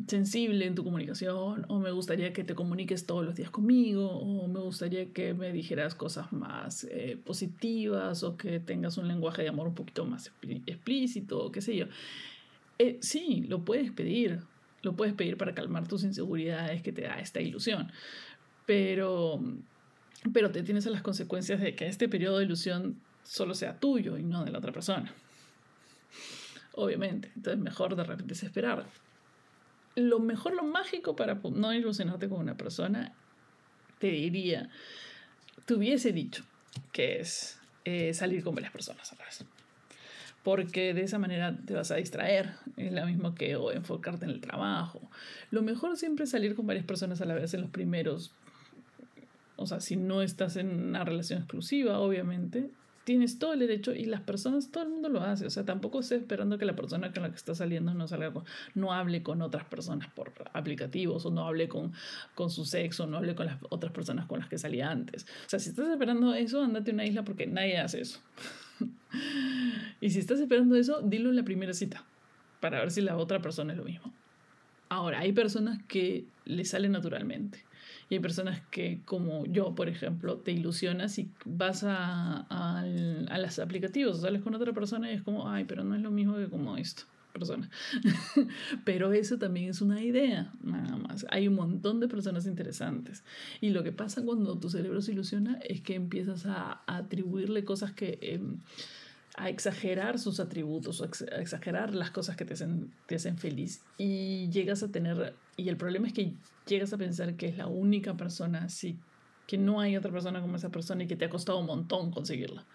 sensible 0.08 0.66
en 0.66 0.74
tu 0.74 0.82
comunicación, 0.82 1.64
o 1.68 1.78
me 1.78 1.92
gustaría 1.92 2.32
que 2.32 2.42
te 2.42 2.54
comuniques 2.54 3.06
todos 3.06 3.24
los 3.24 3.36
días 3.36 3.50
conmigo, 3.50 4.08
o 4.10 4.48
me 4.48 4.60
gustaría 4.60 5.12
que 5.12 5.34
me 5.34 5.52
dijeras 5.52 5.94
cosas 5.94 6.32
más 6.32 6.84
eh, 6.90 7.18
positivas, 7.24 8.24
o 8.24 8.36
que 8.36 8.58
tengas 8.58 8.98
un 8.98 9.06
lenguaje 9.06 9.42
de 9.42 9.48
amor 9.48 9.68
un 9.68 9.74
poquito 9.74 10.04
más 10.04 10.32
explícito, 10.66 11.38
o 11.38 11.52
qué 11.52 11.60
sé 11.60 11.76
yo. 11.76 11.86
Eh, 12.78 12.98
sí, 13.00 13.44
lo 13.48 13.64
puedes 13.64 13.92
pedir, 13.92 14.40
lo 14.82 14.96
puedes 14.96 15.14
pedir 15.14 15.36
para 15.36 15.54
calmar 15.54 15.86
tus 15.86 16.02
inseguridades 16.04 16.82
que 16.82 16.92
te 16.92 17.02
da 17.02 17.20
esta 17.20 17.40
ilusión, 17.40 17.92
pero, 18.66 19.40
pero 20.32 20.50
te 20.50 20.62
tienes 20.62 20.86
a 20.86 20.90
las 20.90 21.02
consecuencias 21.02 21.60
de 21.60 21.74
que 21.76 21.86
este 21.86 22.08
periodo 22.08 22.38
de 22.38 22.44
ilusión 22.44 23.00
solo 23.22 23.54
sea 23.54 23.78
tuyo 23.78 24.16
y 24.16 24.24
no 24.24 24.44
de 24.44 24.50
la 24.50 24.58
otra 24.58 24.72
persona. 24.72 25.12
Obviamente, 26.72 27.30
entonces 27.36 27.60
mejor 27.62 27.94
de 27.94 28.04
repente 28.04 28.34
es 28.34 28.42
esperar. 28.42 28.86
Lo 29.98 30.20
mejor, 30.20 30.54
lo 30.54 30.62
mágico 30.62 31.16
para 31.16 31.34
no 31.34 31.74
ilusionarte 31.74 32.28
con 32.28 32.38
una 32.38 32.56
persona, 32.56 33.12
te 33.98 34.08
diría, 34.08 34.70
te 35.64 35.74
hubiese 35.74 36.12
dicho 36.12 36.44
que 36.92 37.20
es 37.20 37.58
eh, 37.84 38.14
salir 38.14 38.44
con 38.44 38.54
varias 38.54 38.72
personas 38.72 39.12
a 39.12 39.16
la 39.16 39.24
vez 39.24 39.44
porque 40.48 40.94
de 40.94 41.02
esa 41.02 41.18
manera 41.18 41.54
te 41.66 41.74
vas 41.74 41.90
a 41.90 41.96
distraer. 41.96 42.54
Es 42.78 42.90
lo 42.90 43.04
mismo 43.04 43.34
que 43.34 43.56
o 43.56 43.70
enfocarte 43.70 44.24
en 44.24 44.30
el 44.30 44.40
trabajo. 44.40 44.98
Lo 45.50 45.60
mejor 45.60 45.98
siempre 45.98 46.24
es 46.24 46.30
salir 46.30 46.54
con 46.54 46.66
varias 46.66 46.86
personas 46.86 47.20
a 47.20 47.26
la 47.26 47.34
vez 47.34 47.52
en 47.52 47.60
los 47.60 47.70
primeros. 47.70 48.32
O 49.56 49.66
sea, 49.66 49.80
si 49.80 49.96
no 49.96 50.22
estás 50.22 50.56
en 50.56 50.70
una 50.70 51.04
relación 51.04 51.40
exclusiva, 51.40 51.98
obviamente, 51.98 52.70
tienes 53.08 53.38
todo 53.38 53.54
el 53.54 53.60
derecho 53.60 53.94
y 53.94 54.04
las 54.04 54.20
personas, 54.20 54.70
todo 54.70 54.84
el 54.84 54.90
mundo 54.90 55.08
lo 55.08 55.22
hace. 55.22 55.46
O 55.46 55.50
sea, 55.50 55.64
tampoco 55.64 56.00
estoy 56.00 56.18
esperando 56.18 56.58
que 56.58 56.66
la 56.66 56.76
persona 56.76 57.10
con 57.10 57.22
la 57.22 57.30
que 57.30 57.36
está 57.36 57.54
saliendo 57.54 57.94
no 57.94 58.06
salga 58.06 58.30
no 58.74 58.92
hable 58.92 59.22
con 59.22 59.40
otras 59.40 59.64
personas 59.64 60.10
por 60.12 60.30
aplicativos 60.52 61.24
o 61.24 61.30
no 61.30 61.46
hable 61.46 61.68
con, 61.68 61.94
con 62.34 62.50
su 62.50 62.66
sexo, 62.66 63.06
no 63.06 63.16
hable 63.16 63.34
con 63.34 63.46
las 63.46 63.56
otras 63.70 63.94
personas 63.94 64.26
con 64.26 64.40
las 64.40 64.50
que 64.50 64.58
salía 64.58 64.90
antes. 64.90 65.22
O 65.46 65.48
sea, 65.48 65.58
si 65.58 65.70
estás 65.70 65.88
esperando 65.88 66.34
eso, 66.34 66.62
andate 66.62 66.90
a 66.90 66.94
una 66.94 67.06
isla 67.06 67.24
porque 67.24 67.46
nadie 67.46 67.78
hace 67.78 68.02
eso. 68.02 68.20
y 70.02 70.10
si 70.10 70.18
estás 70.18 70.38
esperando 70.38 70.76
eso, 70.76 71.00
dilo 71.00 71.30
en 71.30 71.36
la 71.36 71.44
primera 71.44 71.72
cita 71.72 72.04
para 72.60 72.80
ver 72.80 72.90
si 72.90 73.00
la 73.00 73.16
otra 73.16 73.40
persona 73.40 73.72
es 73.72 73.78
lo 73.78 73.84
mismo. 73.84 74.12
Ahora, 74.90 75.20
hay 75.20 75.32
personas 75.32 75.82
que 75.88 76.26
le 76.44 76.66
sale 76.66 76.90
naturalmente. 76.90 77.64
Y 78.10 78.14
hay 78.14 78.20
personas 78.20 78.60
que, 78.70 79.00
como 79.04 79.44
yo, 79.46 79.74
por 79.74 79.88
ejemplo, 79.88 80.38
te 80.38 80.52
ilusionas 80.52 81.18
y 81.18 81.30
vas 81.44 81.84
a, 81.84 82.46
a, 82.48 82.80
a 82.80 83.38
los 83.38 83.58
aplicativos, 83.58 84.20
sales 84.20 84.42
con 84.42 84.54
otra 84.54 84.72
persona 84.72 85.10
y 85.10 85.14
es 85.14 85.22
como, 85.22 85.48
ay, 85.48 85.64
pero 85.64 85.84
no 85.84 85.94
es 85.94 86.02
lo 86.02 86.10
mismo 86.10 86.36
que 86.36 86.48
como 86.48 86.76
esto 86.76 87.04
persona. 87.38 87.68
Pero 88.84 89.12
eso 89.12 89.38
también 89.38 89.70
es 89.70 89.80
una 89.80 90.02
idea, 90.02 90.52
nada 90.62 90.96
más. 90.96 91.26
Hay 91.30 91.48
un 91.48 91.54
montón 91.54 92.00
de 92.00 92.08
personas 92.08 92.46
interesantes. 92.46 93.24
Y 93.60 93.70
lo 93.70 93.82
que 93.82 93.92
pasa 93.92 94.24
cuando 94.24 94.58
tu 94.58 94.68
cerebro 94.68 95.00
se 95.00 95.12
ilusiona 95.12 95.58
es 95.62 95.80
que 95.80 95.94
empiezas 95.94 96.46
a, 96.46 96.82
atribuirle 96.86 97.64
cosas 97.64 97.92
que... 97.92 98.18
Em, 98.22 98.58
a 99.38 99.48
exagerar 99.48 100.18
sus 100.18 100.40
atributos, 100.40 101.00
a 101.00 101.40
exagerar 101.40 101.94
las 101.94 102.10
cosas 102.10 102.36
que 102.36 102.44
te 102.44 102.54
hacen, 102.54 102.92
te 103.06 103.14
hacen 103.14 103.38
feliz. 103.38 103.82
Y 103.96 104.50
llegas 104.50 104.82
a 104.82 104.88
tener, 104.88 105.34
y 105.56 105.68
el 105.68 105.76
problema 105.76 106.08
es 106.08 106.12
que 106.12 106.32
llegas 106.66 106.92
a 106.92 106.98
pensar 106.98 107.36
que 107.36 107.46
es 107.46 107.56
la 107.56 107.68
única 107.68 108.16
persona 108.16 108.64
así, 108.64 108.98
que 109.46 109.56
no 109.56 109.80
hay 109.80 109.96
otra 109.96 110.10
persona 110.10 110.40
como 110.40 110.56
esa 110.56 110.70
persona 110.70 111.04
y 111.04 111.06
que 111.06 111.14
te 111.14 111.24
ha 111.24 111.30
costado 111.30 111.60
un 111.60 111.66
montón 111.66 112.10
conseguirla. 112.10 112.66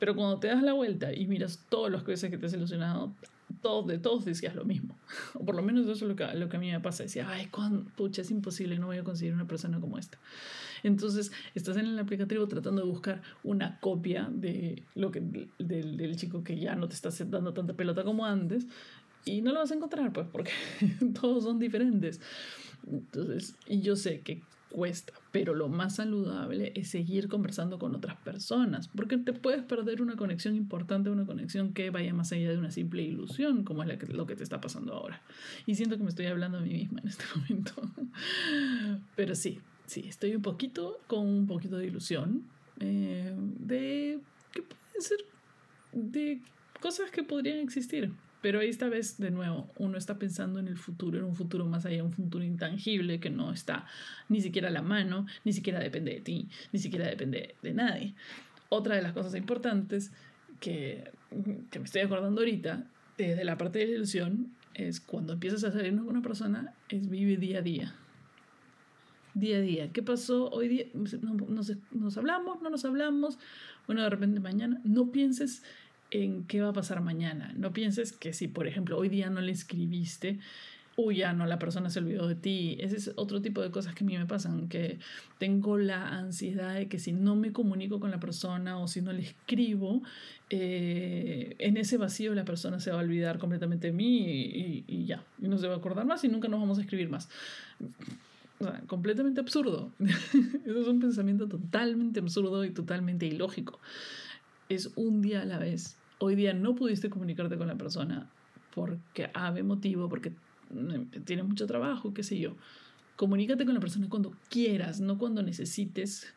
Pero 0.00 0.16
cuando 0.16 0.40
te 0.40 0.48
das 0.48 0.64
la 0.64 0.72
vuelta 0.72 1.12
y 1.14 1.28
miras 1.28 1.64
todos 1.68 1.90
los 1.92 2.02
cosas 2.02 2.28
que 2.28 2.38
te 2.38 2.46
has 2.46 2.52
ilusionado, 2.52 3.14
todos, 3.64 3.86
de 3.86 3.98
todos 3.98 4.24
decías 4.26 4.54
lo 4.54 4.64
mismo. 4.64 4.96
O 5.34 5.44
por 5.44 5.56
lo 5.56 5.62
menos 5.62 5.84
eso 5.84 5.92
es 5.92 6.02
lo 6.02 6.14
que, 6.14 6.26
lo 6.34 6.48
que 6.48 6.56
a 6.56 6.60
mí 6.60 6.70
me 6.70 6.80
pasa. 6.80 7.02
Decía, 7.02 7.26
ay, 7.28 7.50
pucha, 7.96 8.22
es 8.22 8.30
imposible, 8.30 8.78
no 8.78 8.86
voy 8.86 8.98
a 8.98 9.04
conseguir 9.04 9.34
una 9.34 9.46
persona 9.46 9.80
como 9.80 9.98
esta. 9.98 10.18
Entonces, 10.82 11.32
estás 11.54 11.78
en 11.78 11.86
el 11.86 11.98
aplicativo 11.98 12.46
tratando 12.46 12.82
de 12.82 12.88
buscar 12.88 13.22
una 13.42 13.80
copia 13.80 14.28
de 14.30 14.82
lo 14.94 15.10
que, 15.10 15.20
del, 15.58 15.96
del 15.96 16.16
chico 16.16 16.44
que 16.44 16.58
ya 16.58 16.76
no 16.76 16.88
te 16.88 16.94
está 16.94 17.08
dando 17.24 17.54
tanta 17.54 17.72
pelota 17.72 18.04
como 18.04 18.26
antes 18.26 18.66
y 19.24 19.40
no 19.40 19.52
lo 19.52 19.60
vas 19.60 19.72
a 19.72 19.74
encontrar, 19.74 20.12
pues, 20.12 20.26
porque 20.30 20.52
todos 21.20 21.44
son 21.44 21.58
diferentes. 21.58 22.20
Entonces, 22.86 23.56
y 23.66 23.80
yo 23.80 23.96
sé 23.96 24.20
que 24.20 24.42
cuesta, 24.74 25.12
pero 25.30 25.54
lo 25.54 25.68
más 25.68 25.94
saludable 25.94 26.72
es 26.74 26.88
seguir 26.88 27.28
conversando 27.28 27.78
con 27.78 27.94
otras 27.94 28.16
personas, 28.16 28.88
porque 28.88 29.16
te 29.16 29.32
puedes 29.32 29.62
perder 29.62 30.02
una 30.02 30.16
conexión 30.16 30.56
importante, 30.56 31.10
una 31.10 31.24
conexión 31.24 31.72
que 31.72 31.90
vaya 31.90 32.12
más 32.12 32.32
allá 32.32 32.50
de 32.50 32.58
una 32.58 32.72
simple 32.72 33.02
ilusión, 33.02 33.62
como 33.62 33.84
es 33.84 34.08
lo 34.08 34.26
que 34.26 34.34
te 34.34 34.42
está 34.42 34.60
pasando 34.60 34.92
ahora. 34.94 35.22
Y 35.64 35.76
siento 35.76 35.96
que 35.96 36.02
me 36.02 36.08
estoy 36.08 36.26
hablando 36.26 36.58
a 36.58 36.60
mí 36.60 36.70
misma 36.70 37.00
en 37.02 37.08
este 37.08 37.24
momento. 37.36 37.72
Pero 39.14 39.36
sí, 39.36 39.60
sí, 39.86 40.06
estoy 40.08 40.34
un 40.34 40.42
poquito 40.42 40.98
con 41.06 41.24
un 41.24 41.46
poquito 41.46 41.78
de 41.78 41.86
ilusión 41.86 42.42
eh, 42.80 43.32
de 43.38 44.18
que 44.50 44.62
puede 44.62 45.00
ser 45.00 45.18
de 45.92 46.40
cosas 46.80 47.12
que 47.12 47.22
podrían 47.22 47.58
existir. 47.58 48.10
Pero 48.44 48.60
esta 48.60 48.90
vez, 48.90 49.16
de 49.16 49.30
nuevo, 49.30 49.70
uno 49.78 49.96
está 49.96 50.18
pensando 50.18 50.58
en 50.58 50.68
el 50.68 50.76
futuro, 50.76 51.18
en 51.18 51.24
un 51.24 51.34
futuro 51.34 51.64
más 51.64 51.86
allá, 51.86 52.04
un 52.04 52.12
futuro 52.12 52.44
intangible 52.44 53.18
que 53.18 53.30
no 53.30 53.54
está 53.54 53.86
ni 54.28 54.42
siquiera 54.42 54.68
a 54.68 54.70
la 54.70 54.82
mano, 54.82 55.24
ni 55.44 55.54
siquiera 55.54 55.80
depende 55.80 56.12
de 56.12 56.20
ti, 56.20 56.48
ni 56.70 56.78
siquiera 56.78 57.06
depende 57.06 57.54
de 57.62 57.72
nadie. 57.72 58.14
Otra 58.68 58.96
de 58.96 59.00
las 59.00 59.14
cosas 59.14 59.34
importantes 59.34 60.12
que, 60.60 61.10
que 61.70 61.78
me 61.78 61.86
estoy 61.86 62.02
acordando 62.02 62.42
ahorita, 62.42 62.84
desde 63.16 63.44
la 63.44 63.56
parte 63.56 63.78
de 63.78 63.86
la 63.86 63.92
ilusión, 63.92 64.52
es 64.74 65.00
cuando 65.00 65.32
empiezas 65.32 65.64
a 65.64 65.72
salir 65.72 65.96
con 65.96 66.06
una 66.06 66.20
persona, 66.20 66.74
es 66.90 67.08
vive 67.08 67.38
día 67.38 67.60
a 67.60 67.62
día. 67.62 67.94
Día 69.32 69.56
a 69.56 69.60
día. 69.60 69.90
¿Qué 69.90 70.02
pasó 70.02 70.50
hoy 70.50 70.68
día? 70.68 70.84
Nos, 70.92 71.16
nos 71.92 72.18
hablamos, 72.18 72.60
no 72.60 72.68
nos 72.68 72.84
hablamos. 72.84 73.38
Bueno, 73.86 74.02
de 74.02 74.10
repente 74.10 74.38
mañana. 74.38 74.82
No 74.84 75.10
pienses 75.10 75.62
en 76.14 76.44
qué 76.44 76.60
va 76.60 76.68
a 76.68 76.72
pasar 76.72 77.00
mañana. 77.00 77.52
No 77.56 77.72
pienses 77.72 78.12
que 78.12 78.32
si, 78.32 78.46
por 78.46 78.68
ejemplo, 78.68 78.96
hoy 78.96 79.08
día 79.08 79.30
no 79.30 79.40
le 79.40 79.50
escribiste, 79.50 80.38
uy, 80.94 81.16
ya 81.16 81.32
no, 81.32 81.44
la 81.44 81.58
persona 81.58 81.90
se 81.90 81.98
olvidó 81.98 82.28
de 82.28 82.36
ti. 82.36 82.76
Ese 82.78 82.96
es 82.96 83.12
otro 83.16 83.42
tipo 83.42 83.60
de 83.60 83.72
cosas 83.72 83.96
que 83.96 84.04
a 84.04 84.06
mí 84.06 84.16
me 84.16 84.24
pasan, 84.24 84.68
que 84.68 85.00
tengo 85.38 85.76
la 85.76 86.08
ansiedad 86.16 86.74
de 86.74 86.86
que 86.86 87.00
si 87.00 87.12
no 87.12 87.34
me 87.34 87.52
comunico 87.52 87.98
con 87.98 88.12
la 88.12 88.20
persona 88.20 88.78
o 88.78 88.86
si 88.86 89.02
no 89.02 89.12
le 89.12 89.22
escribo, 89.22 90.02
eh, 90.50 91.56
en 91.58 91.76
ese 91.78 91.98
vacío 91.98 92.32
la 92.32 92.44
persona 92.44 92.78
se 92.78 92.92
va 92.92 92.98
a 92.98 93.02
olvidar 93.02 93.40
completamente 93.40 93.88
de 93.88 93.92
mí 93.92 94.18
y, 94.18 94.84
y, 94.86 95.06
ya, 95.06 95.24
y 95.42 95.48
no 95.48 95.58
se 95.58 95.66
va 95.66 95.74
a 95.74 95.78
acordar 95.78 96.06
más 96.06 96.22
y 96.22 96.28
nunca 96.28 96.46
nos 96.46 96.60
vamos 96.60 96.78
a 96.78 96.82
escribir 96.82 97.08
más. 97.08 97.28
O 98.60 98.64
sea, 98.64 98.80
completamente 98.86 99.40
absurdo. 99.40 99.90
Eso 100.64 100.80
es 100.80 100.86
un 100.86 101.00
pensamiento 101.00 101.48
totalmente 101.48 102.20
absurdo 102.20 102.64
y 102.64 102.70
totalmente 102.70 103.26
ilógico. 103.26 103.80
Es 104.68 104.92
un 104.94 105.20
día 105.20 105.42
a 105.42 105.44
la 105.44 105.58
vez 105.58 105.98
hoy 106.18 106.34
día 106.34 106.52
no 106.54 106.74
pudiste 106.74 107.10
comunicarte 107.10 107.56
con 107.56 107.68
la 107.68 107.76
persona 107.76 108.30
porque 108.74 109.30
ave 109.34 109.62
motivo, 109.62 110.08
porque 110.08 110.32
mm, 110.70 111.22
tiene 111.24 111.42
mucho 111.42 111.66
trabajo, 111.66 112.12
qué 112.12 112.22
sé 112.22 112.38
yo. 112.38 112.56
Comunícate 113.16 113.64
con 113.64 113.74
la 113.74 113.80
persona 113.80 114.08
cuando 114.08 114.34
quieras, 114.48 115.00
no 115.00 115.18
cuando 115.18 115.42
necesites 115.42 116.34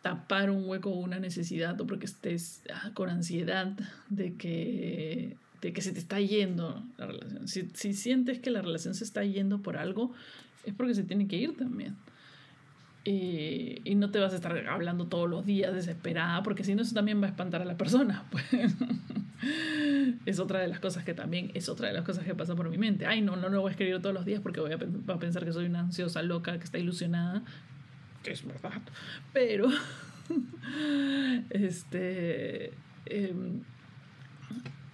tapar 0.00 0.50
un 0.50 0.68
hueco 0.68 0.90
o 0.90 0.98
una 0.98 1.18
necesidad 1.18 1.80
o 1.80 1.86
porque 1.86 2.06
estés 2.06 2.62
ah, 2.72 2.90
con 2.94 3.08
ansiedad 3.08 3.74
de 4.08 4.34
que, 4.34 5.36
de 5.60 5.72
que 5.72 5.82
se 5.82 5.92
te 5.92 5.98
está 5.98 6.20
yendo 6.20 6.82
la 6.98 7.06
relación. 7.06 7.48
Si, 7.48 7.68
si 7.74 7.92
sientes 7.94 8.38
que 8.38 8.50
la 8.50 8.62
relación 8.62 8.94
se 8.94 9.04
está 9.04 9.24
yendo 9.24 9.60
por 9.60 9.76
algo, 9.76 10.12
es 10.64 10.74
porque 10.74 10.94
se 10.94 11.04
tiene 11.04 11.26
que 11.26 11.36
ir 11.36 11.56
también. 11.56 11.96
Eh, 13.06 13.82
y 13.84 13.94
no 13.96 14.10
te 14.10 14.18
vas 14.18 14.32
a 14.32 14.36
estar 14.36 14.66
hablando 14.66 15.06
todos 15.08 15.28
los 15.28 15.44
días 15.44 15.74
desesperada, 15.74 16.42
porque 16.42 16.64
si 16.64 16.74
no, 16.74 16.82
eso 16.82 16.94
también 16.94 17.20
va 17.20 17.26
a 17.26 17.30
espantar 17.30 17.62
a 17.62 17.64
la 17.64 17.76
persona. 17.76 18.24
Pues. 19.40 20.20
es 20.24 20.38
otra 20.38 20.60
de 20.60 20.68
las 20.68 20.80
cosas 20.80 21.04
que 21.04 21.12
también, 21.12 21.50
es 21.52 21.68
otra 21.68 21.88
de 21.88 21.92
las 21.92 22.04
cosas 22.04 22.24
que 22.24 22.34
pasa 22.34 22.54
por 22.54 22.70
mi 22.70 22.78
mente. 22.78 23.04
Ay, 23.04 23.20
no, 23.20 23.36
no 23.36 23.50
lo 23.50 23.60
voy 23.60 23.68
a 23.68 23.72
escribir 23.72 24.00
todos 24.00 24.14
los 24.14 24.24
días 24.24 24.40
porque 24.40 24.60
voy 24.60 24.72
a, 24.72 24.78
va 24.78 25.14
a 25.14 25.18
pensar 25.18 25.44
que 25.44 25.52
soy 25.52 25.66
una 25.66 25.80
ansiosa 25.80 26.22
loca 26.22 26.56
que 26.56 26.64
está 26.64 26.78
ilusionada, 26.78 27.42
que 28.22 28.32
es 28.32 28.46
verdad. 28.46 28.80
Pero, 29.34 29.68
este, 31.50 32.72
eh, 33.04 33.34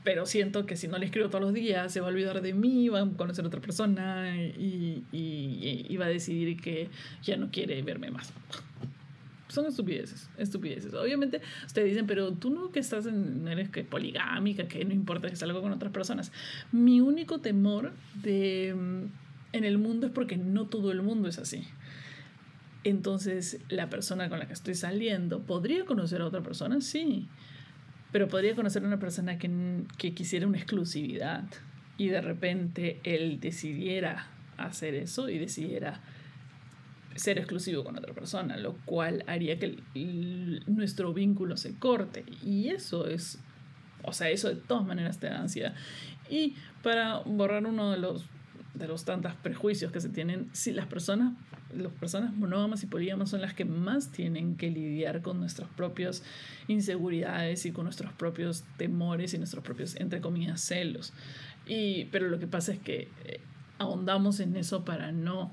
pero 0.03 0.27
siento 0.27 0.67
que 0.67 0.77
si 0.77 0.89
no 0.89 0.99
le 0.99 1.07
escribo 1.07 1.29
todos 1.29 1.43
los 1.43 1.53
días 1.53 1.93
se 1.93 2.01
va 2.01 2.07
a 2.07 2.11
olvidar 2.11 2.41
de 2.41 2.55
mí, 2.55 2.89
va 2.89 3.03
a 3.03 3.09
conocer 3.11 3.45
a 3.45 3.49
otra 3.49 3.61
persona 3.61 4.35
y, 4.37 5.05
y, 5.13 5.97
va 5.97 6.07
a 6.07 6.09
decidir 6.09 6.61
que 6.61 6.89
ya 7.23 7.37
no 7.37 7.51
quiere 7.51 7.83
verme 7.83 8.11
más. 8.11 8.33
Son 9.49 9.67
estupideces, 9.67 10.31
estupideces. 10.39 10.95
Obviamente 10.95 11.43
ustedes 11.67 11.89
dicen, 11.89 12.07
pero 12.07 12.33
tú 12.33 12.51
no 12.51 12.71
que 12.71 12.79
estás 12.79 13.05
en, 13.07 13.47
eres 13.49 13.69
que 13.69 13.85
poligámica, 13.85 14.69
que 14.69 14.85
no 14.85 14.95
importa 14.95 15.29
que 15.29 15.37
salga 15.37 15.61
con 15.61 15.73
otras 15.73 15.93
personas. 15.93 16.33
Mi 16.73 17.01
único 17.01 17.41
temor 17.41 17.93
de, 18.23 18.75
mm, 18.75 19.57
en 19.57 19.65
el 19.65 19.77
mundo 19.77 20.07
es 20.07 20.13
porque 20.13 20.37
no 20.37 20.67
todo 20.67 20.93
el 20.93 21.03
mundo 21.03 21.29
es 21.29 21.39
así. 21.39 21.65
Entonces, 22.85 23.61
la 23.69 23.91
persona 23.91 24.31
con 24.31 24.39
la 24.39 24.47
que 24.47 24.55
estoy 24.55 24.75
saliendo, 24.75 25.41
¿podría 25.41 25.85
conocer 25.85 26.23
a 26.23 26.27
otra 26.27 26.41
persona? 26.41 26.81
Sí 26.81 27.29
pero 28.12 28.29
podría 28.29 28.55
conocer 28.55 28.83
a 28.83 28.87
una 28.87 28.99
persona 28.99 29.38
que, 29.38 29.51
que 29.99 30.14
quisiera 30.14 30.46
una 30.46 30.59
exclusividad 30.59 31.44
y 31.96 32.09
de 32.09 32.20
repente 32.20 33.01
él 33.05 33.40
decidiera 33.40 34.27
hacer 34.57 34.94
eso 34.94 35.29
y 35.29 35.38
decidiera 35.38 36.01
ser 37.14 37.38
exclusivo 37.38 37.85
con 37.85 37.96
otra 37.99 38.14
persona, 38.14 38.57
lo 38.57 38.75
cual 38.85 39.25
haría 39.27 39.59
que 39.59 39.77
nuestro 40.66 41.12
vínculo 41.12 41.57
se 41.57 41.75
corte. 41.75 42.25
Y 42.42 42.68
eso 42.68 43.07
es, 43.07 43.38
o 44.03 44.12
sea, 44.12 44.31
eso 44.31 44.49
de 44.49 44.57
todas 44.57 44.87
maneras 44.87 45.18
te 45.18 45.27
da 45.27 45.40
ansiedad. 45.40 45.75
Y 46.29 46.55
para 46.83 47.18
borrar 47.18 47.66
uno 47.66 47.90
de 47.90 47.99
los, 47.99 48.25
de 48.74 48.87
los 48.88 49.04
tantos 49.04 49.35
prejuicios 49.35 49.92
que 49.92 50.00
se 50.00 50.09
tienen, 50.09 50.48
si 50.52 50.72
las 50.72 50.87
personas 50.87 51.35
las 51.76 51.92
personas 51.92 52.35
monógamas 52.35 52.83
y 52.83 52.87
polígamas 52.87 53.30
son 53.30 53.40
las 53.40 53.54
que 53.54 53.64
más 53.64 54.11
tienen 54.11 54.56
que 54.56 54.70
lidiar 54.70 55.22
con 55.22 55.38
nuestras 55.38 55.68
propias 55.70 56.22
inseguridades 56.68 57.64
y 57.66 57.72
con 57.72 57.85
nuestros 57.85 58.12
propios 58.12 58.64
temores 58.76 59.35
y 59.35 59.38
nuestros 59.38 59.62
propios, 59.62 59.96
entre 59.96 60.20
comillas, 60.20 60.61
celos. 60.61 61.12
Y, 61.66 62.06
pero 62.06 62.28
lo 62.28 62.38
que 62.38 62.46
pasa 62.46 62.72
es 62.72 62.78
que 62.78 63.09
eh, 63.24 63.40
ahondamos 63.78 64.40
en 64.40 64.56
eso 64.56 64.85
para 64.85 65.12
no, 65.12 65.52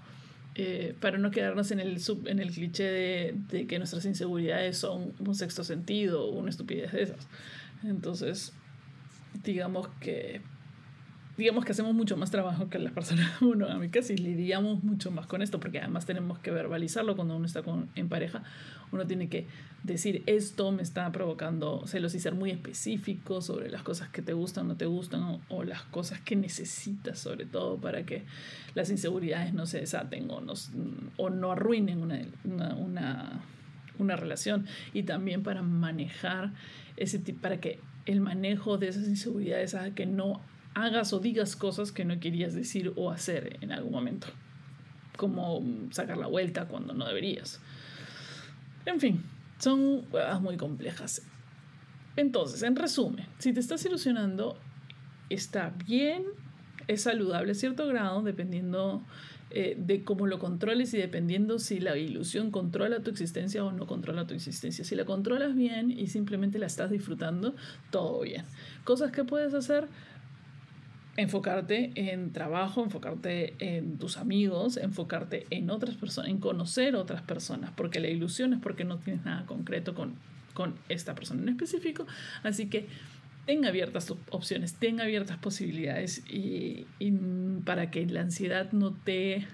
eh, 0.55 0.95
para 0.99 1.17
no 1.17 1.31
quedarnos 1.31 1.71
en 1.71 1.79
el, 1.79 1.99
sub, 2.01 2.27
en 2.27 2.39
el 2.39 2.51
cliché 2.51 2.83
de, 2.83 3.35
de, 3.49 3.67
que 3.67 3.77
nuestras 3.77 4.05
inseguridades 4.05 4.77
son 4.77 5.13
un 5.19 5.35
sexto 5.35 5.63
sentido 5.63 6.25
o 6.25 6.31
una 6.31 6.49
estupidez 6.49 6.91
de 6.93 7.03
esas. 7.03 7.27
Entonces, 7.83 8.53
digamos 9.43 9.87
que 9.99 10.41
digamos 11.37 11.65
que 11.65 11.71
hacemos 11.71 11.93
mucho 11.93 12.17
más 12.17 12.31
trabajo 12.31 12.69
que 12.69 12.79
las 12.79 12.91
personas 12.91 13.29
monogámicas 13.41 14.09
y 14.09 14.17
lidiamos 14.17 14.83
mucho 14.83 15.11
más 15.11 15.27
con 15.27 15.41
esto, 15.41 15.59
porque 15.59 15.79
además 15.79 16.05
tenemos 16.05 16.39
que 16.39 16.51
verbalizarlo 16.51 17.15
cuando 17.15 17.35
uno 17.35 17.45
está 17.45 17.61
con, 17.61 17.89
en 17.95 18.09
pareja. 18.09 18.43
Uno 18.91 19.05
tiene 19.05 19.29
que 19.29 19.45
decir 19.83 20.23
esto 20.25 20.71
me 20.71 20.81
está 20.81 21.11
provocando 21.11 21.85
celos 21.85 22.15
y 22.15 22.19
ser 22.19 22.33
muy 22.33 22.49
específico 22.51 23.41
sobre 23.41 23.69
las 23.69 23.83
cosas 23.83 24.09
que 24.09 24.21
te 24.21 24.33
gustan 24.33 24.65
o 24.65 24.67
no 24.69 24.75
te 24.75 24.85
gustan 24.85 25.39
o, 25.49 25.63
las 25.63 25.83
cosas 25.83 26.19
que 26.21 26.35
necesitas 26.35 27.19
sobre 27.19 27.45
todo 27.45 27.77
para 27.77 28.03
que 28.03 28.23
las 28.75 28.89
inseguridades 28.89 29.53
no 29.53 29.65
se 29.65 29.79
desaten 29.79 30.29
o, 30.31 30.41
o 31.17 31.29
no 31.29 31.51
arruinen 31.51 32.01
una, 32.01 32.19
una, 32.43 33.41
una, 33.99 34.15
relación 34.15 34.65
y 34.93 35.03
también 35.03 35.43
para 35.43 35.61
manejar 35.61 36.53
ese 36.95 37.19
para 37.19 37.59
que 37.59 37.79
el 38.05 38.21
manejo 38.21 38.77
de 38.77 38.87
esas 38.87 39.07
inseguridades 39.07 39.75
haga 39.75 39.93
que 39.93 40.05
no 40.05 40.41
hagas 40.83 41.11
o 41.13 41.19
digas 41.19 41.55
cosas 41.55 41.91
que 41.91 42.05
no 42.05 42.19
querías 42.19 42.53
decir 42.53 42.93
o 42.95 43.11
hacer 43.11 43.57
en 43.61 43.71
algún 43.71 43.91
momento, 43.91 44.27
como 45.17 45.63
sacar 45.91 46.17
la 46.17 46.27
vuelta 46.27 46.67
cuando 46.67 46.93
no 46.93 47.05
deberías. 47.05 47.59
En 48.85 48.99
fin, 48.99 49.23
son 49.57 50.03
cosas 50.03 50.39
muy 50.41 50.55
complejas. 50.55 51.23
Entonces, 52.15 52.63
en 52.63 52.75
resumen, 52.75 53.25
si 53.39 53.53
te 53.53 53.59
estás 53.59 53.85
ilusionando, 53.85 54.57
está 55.29 55.73
bien, 55.85 56.25
es 56.87 57.01
saludable 57.01 57.51
a 57.51 57.55
cierto 57.55 57.87
grado, 57.87 58.21
dependiendo 58.21 59.03
eh, 59.49 59.75
de 59.79 60.03
cómo 60.03 60.27
lo 60.27 60.39
controles 60.39 60.93
y 60.93 60.97
dependiendo 60.97 61.57
si 61.57 61.79
la 61.79 61.97
ilusión 61.97 62.51
controla 62.51 63.01
tu 63.01 63.09
existencia 63.09 63.63
o 63.63 63.71
no 63.71 63.87
controla 63.87 64.27
tu 64.27 64.33
existencia. 64.33 64.83
Si 64.83 64.95
la 64.95 65.05
controlas 65.05 65.55
bien 65.55 65.89
y 65.89 66.07
simplemente 66.07 66.59
la 66.59 66.65
estás 66.65 66.91
disfrutando, 66.91 67.55
todo 67.89 68.21
bien. 68.21 68.43
Cosas 68.83 69.11
que 69.11 69.23
puedes 69.23 69.53
hacer, 69.53 69.87
enfocarte 71.17 71.91
en 71.95 72.31
trabajo, 72.31 72.83
enfocarte 72.83 73.55
en 73.59 73.97
tus 73.97 74.17
amigos, 74.17 74.77
enfocarte 74.77 75.47
en 75.49 75.69
otras 75.71 75.95
personas, 75.95 76.29
en 76.29 76.39
conocer 76.39 76.95
otras 76.95 77.23
personas, 77.23 77.71
porque 77.75 77.99
la 77.99 78.07
ilusión 78.07 78.53
es 78.53 78.59
porque 78.59 78.85
no 78.85 78.99
tienes 78.99 79.25
nada 79.25 79.45
concreto 79.47 79.95
con, 79.95 80.15
con 80.53 80.75
esta 80.89 81.15
persona 81.15 81.41
en 81.41 81.49
específico. 81.49 82.05
Así 82.43 82.67
que 82.67 82.85
tenga 83.47 83.69
abiertas 83.69 84.05
tus 84.05 84.17
opciones, 84.29 84.75
tenga 84.75 85.05
abiertas 85.05 85.37
posibilidades 85.37 86.23
y, 86.29 86.85
para 87.65 87.89
que 87.89 88.05
la 88.05 88.21
ansiedad 88.21 88.71
no 88.71 88.93
te 88.93 89.47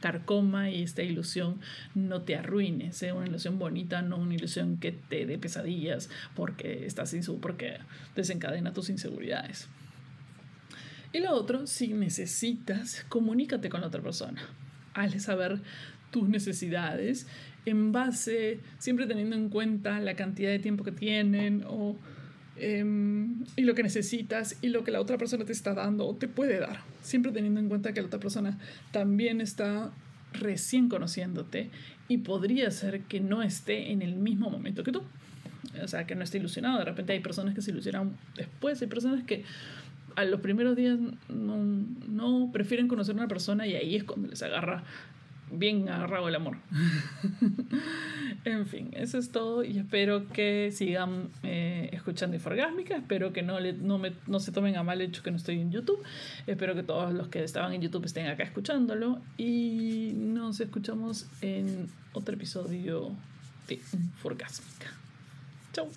carcoma 0.00 0.70
y 0.70 0.82
esta 0.82 1.02
ilusión 1.02 1.60
no 1.94 2.22
te 2.22 2.36
arruine, 2.36 2.92
sea 2.92 3.14
una 3.14 3.26
ilusión 3.26 3.58
bonita, 3.58 4.00
no 4.00 4.16
una 4.16 4.34
ilusión 4.34 4.78
que 4.78 4.92
te 4.92 5.26
dé 5.26 5.38
pesadillas 5.38 6.08
porque 6.34 6.86
estás 6.86 7.14
porque 7.40 7.78
desencadena 8.14 8.72
tus 8.72 8.90
inseguridades. 8.90 9.68
Y 11.12 11.20
lo 11.20 11.32
otro, 11.32 11.66
si 11.66 11.88
necesitas, 11.88 13.04
comunícate 13.08 13.68
con 13.68 13.80
la 13.80 13.88
otra 13.88 14.00
persona. 14.00 14.42
Hazle 14.94 15.18
saber 15.18 15.60
tus 16.10 16.28
necesidades 16.28 17.26
en 17.66 17.92
base, 17.92 18.60
siempre 18.78 19.06
teniendo 19.06 19.36
en 19.36 19.48
cuenta 19.48 20.00
la 20.00 20.14
cantidad 20.14 20.50
de 20.50 20.58
tiempo 20.58 20.84
que 20.84 20.92
tienen 20.92 21.64
o, 21.66 21.96
em, 22.56 23.44
y 23.56 23.62
lo 23.62 23.74
que 23.74 23.82
necesitas 23.82 24.56
y 24.62 24.68
lo 24.68 24.84
que 24.84 24.90
la 24.90 25.00
otra 25.00 25.18
persona 25.18 25.44
te 25.44 25.52
está 25.52 25.74
dando 25.74 26.06
o 26.06 26.14
te 26.14 26.28
puede 26.28 26.58
dar. 26.58 26.80
Siempre 27.02 27.32
teniendo 27.32 27.60
en 27.60 27.68
cuenta 27.68 27.92
que 27.92 28.00
la 28.00 28.06
otra 28.06 28.20
persona 28.20 28.58
también 28.92 29.40
está 29.40 29.92
recién 30.32 30.88
conociéndote 30.88 31.70
y 32.08 32.18
podría 32.18 32.70
ser 32.70 33.02
que 33.02 33.20
no 33.20 33.42
esté 33.42 33.90
en 33.90 34.02
el 34.02 34.14
mismo 34.14 34.50
momento 34.50 34.84
que 34.84 34.92
tú. 34.92 35.02
O 35.82 35.88
sea, 35.88 36.06
que 36.06 36.14
no 36.14 36.24
esté 36.24 36.38
ilusionado. 36.38 36.78
De 36.78 36.84
repente 36.84 37.12
hay 37.12 37.20
personas 37.20 37.54
que 37.54 37.62
se 37.62 37.70
ilusionan 37.70 38.16
después, 38.34 38.80
hay 38.82 38.88
personas 38.88 39.24
que 39.24 39.44
a 40.16 40.24
los 40.24 40.40
primeros 40.40 40.76
días 40.76 40.98
no, 41.28 41.56
no 42.08 42.50
prefieren 42.52 42.88
conocer 42.88 43.14
una 43.14 43.28
persona 43.28 43.66
y 43.66 43.74
ahí 43.74 43.96
es 43.96 44.04
cuando 44.04 44.28
les 44.28 44.42
agarra 44.42 44.84
bien 45.52 45.88
agarrado 45.88 46.28
el 46.28 46.34
amor. 46.34 46.56
en 48.44 48.66
fin, 48.66 48.90
eso 48.92 49.18
es 49.18 49.30
todo 49.30 49.64
y 49.64 49.78
espero 49.78 50.28
que 50.28 50.70
sigan 50.72 51.28
eh, 51.42 51.90
escuchando 51.92 52.36
Inforgásmica. 52.36 52.96
Espero 52.96 53.32
que 53.32 53.42
no, 53.42 53.60
le, 53.60 53.72
no, 53.72 53.98
me, 53.98 54.12
no 54.26 54.40
se 54.40 54.52
tomen 54.52 54.76
a 54.76 54.82
mal 54.82 55.00
hecho 55.00 55.22
que 55.22 55.30
no 55.30 55.36
estoy 55.36 55.60
en 55.60 55.72
YouTube. 55.72 56.02
Espero 56.46 56.74
que 56.74 56.82
todos 56.82 57.12
los 57.12 57.28
que 57.28 57.42
estaban 57.42 57.72
en 57.72 57.82
YouTube 57.82 58.04
estén 58.04 58.26
acá 58.26 58.44
escuchándolo 58.44 59.20
y 59.36 60.12
nos 60.14 60.60
escuchamos 60.60 61.26
en 61.40 61.88
otro 62.12 62.34
episodio 62.34 63.10
de 63.68 63.74
Inforgásmica. 63.74 64.92
Chau. 65.72 65.88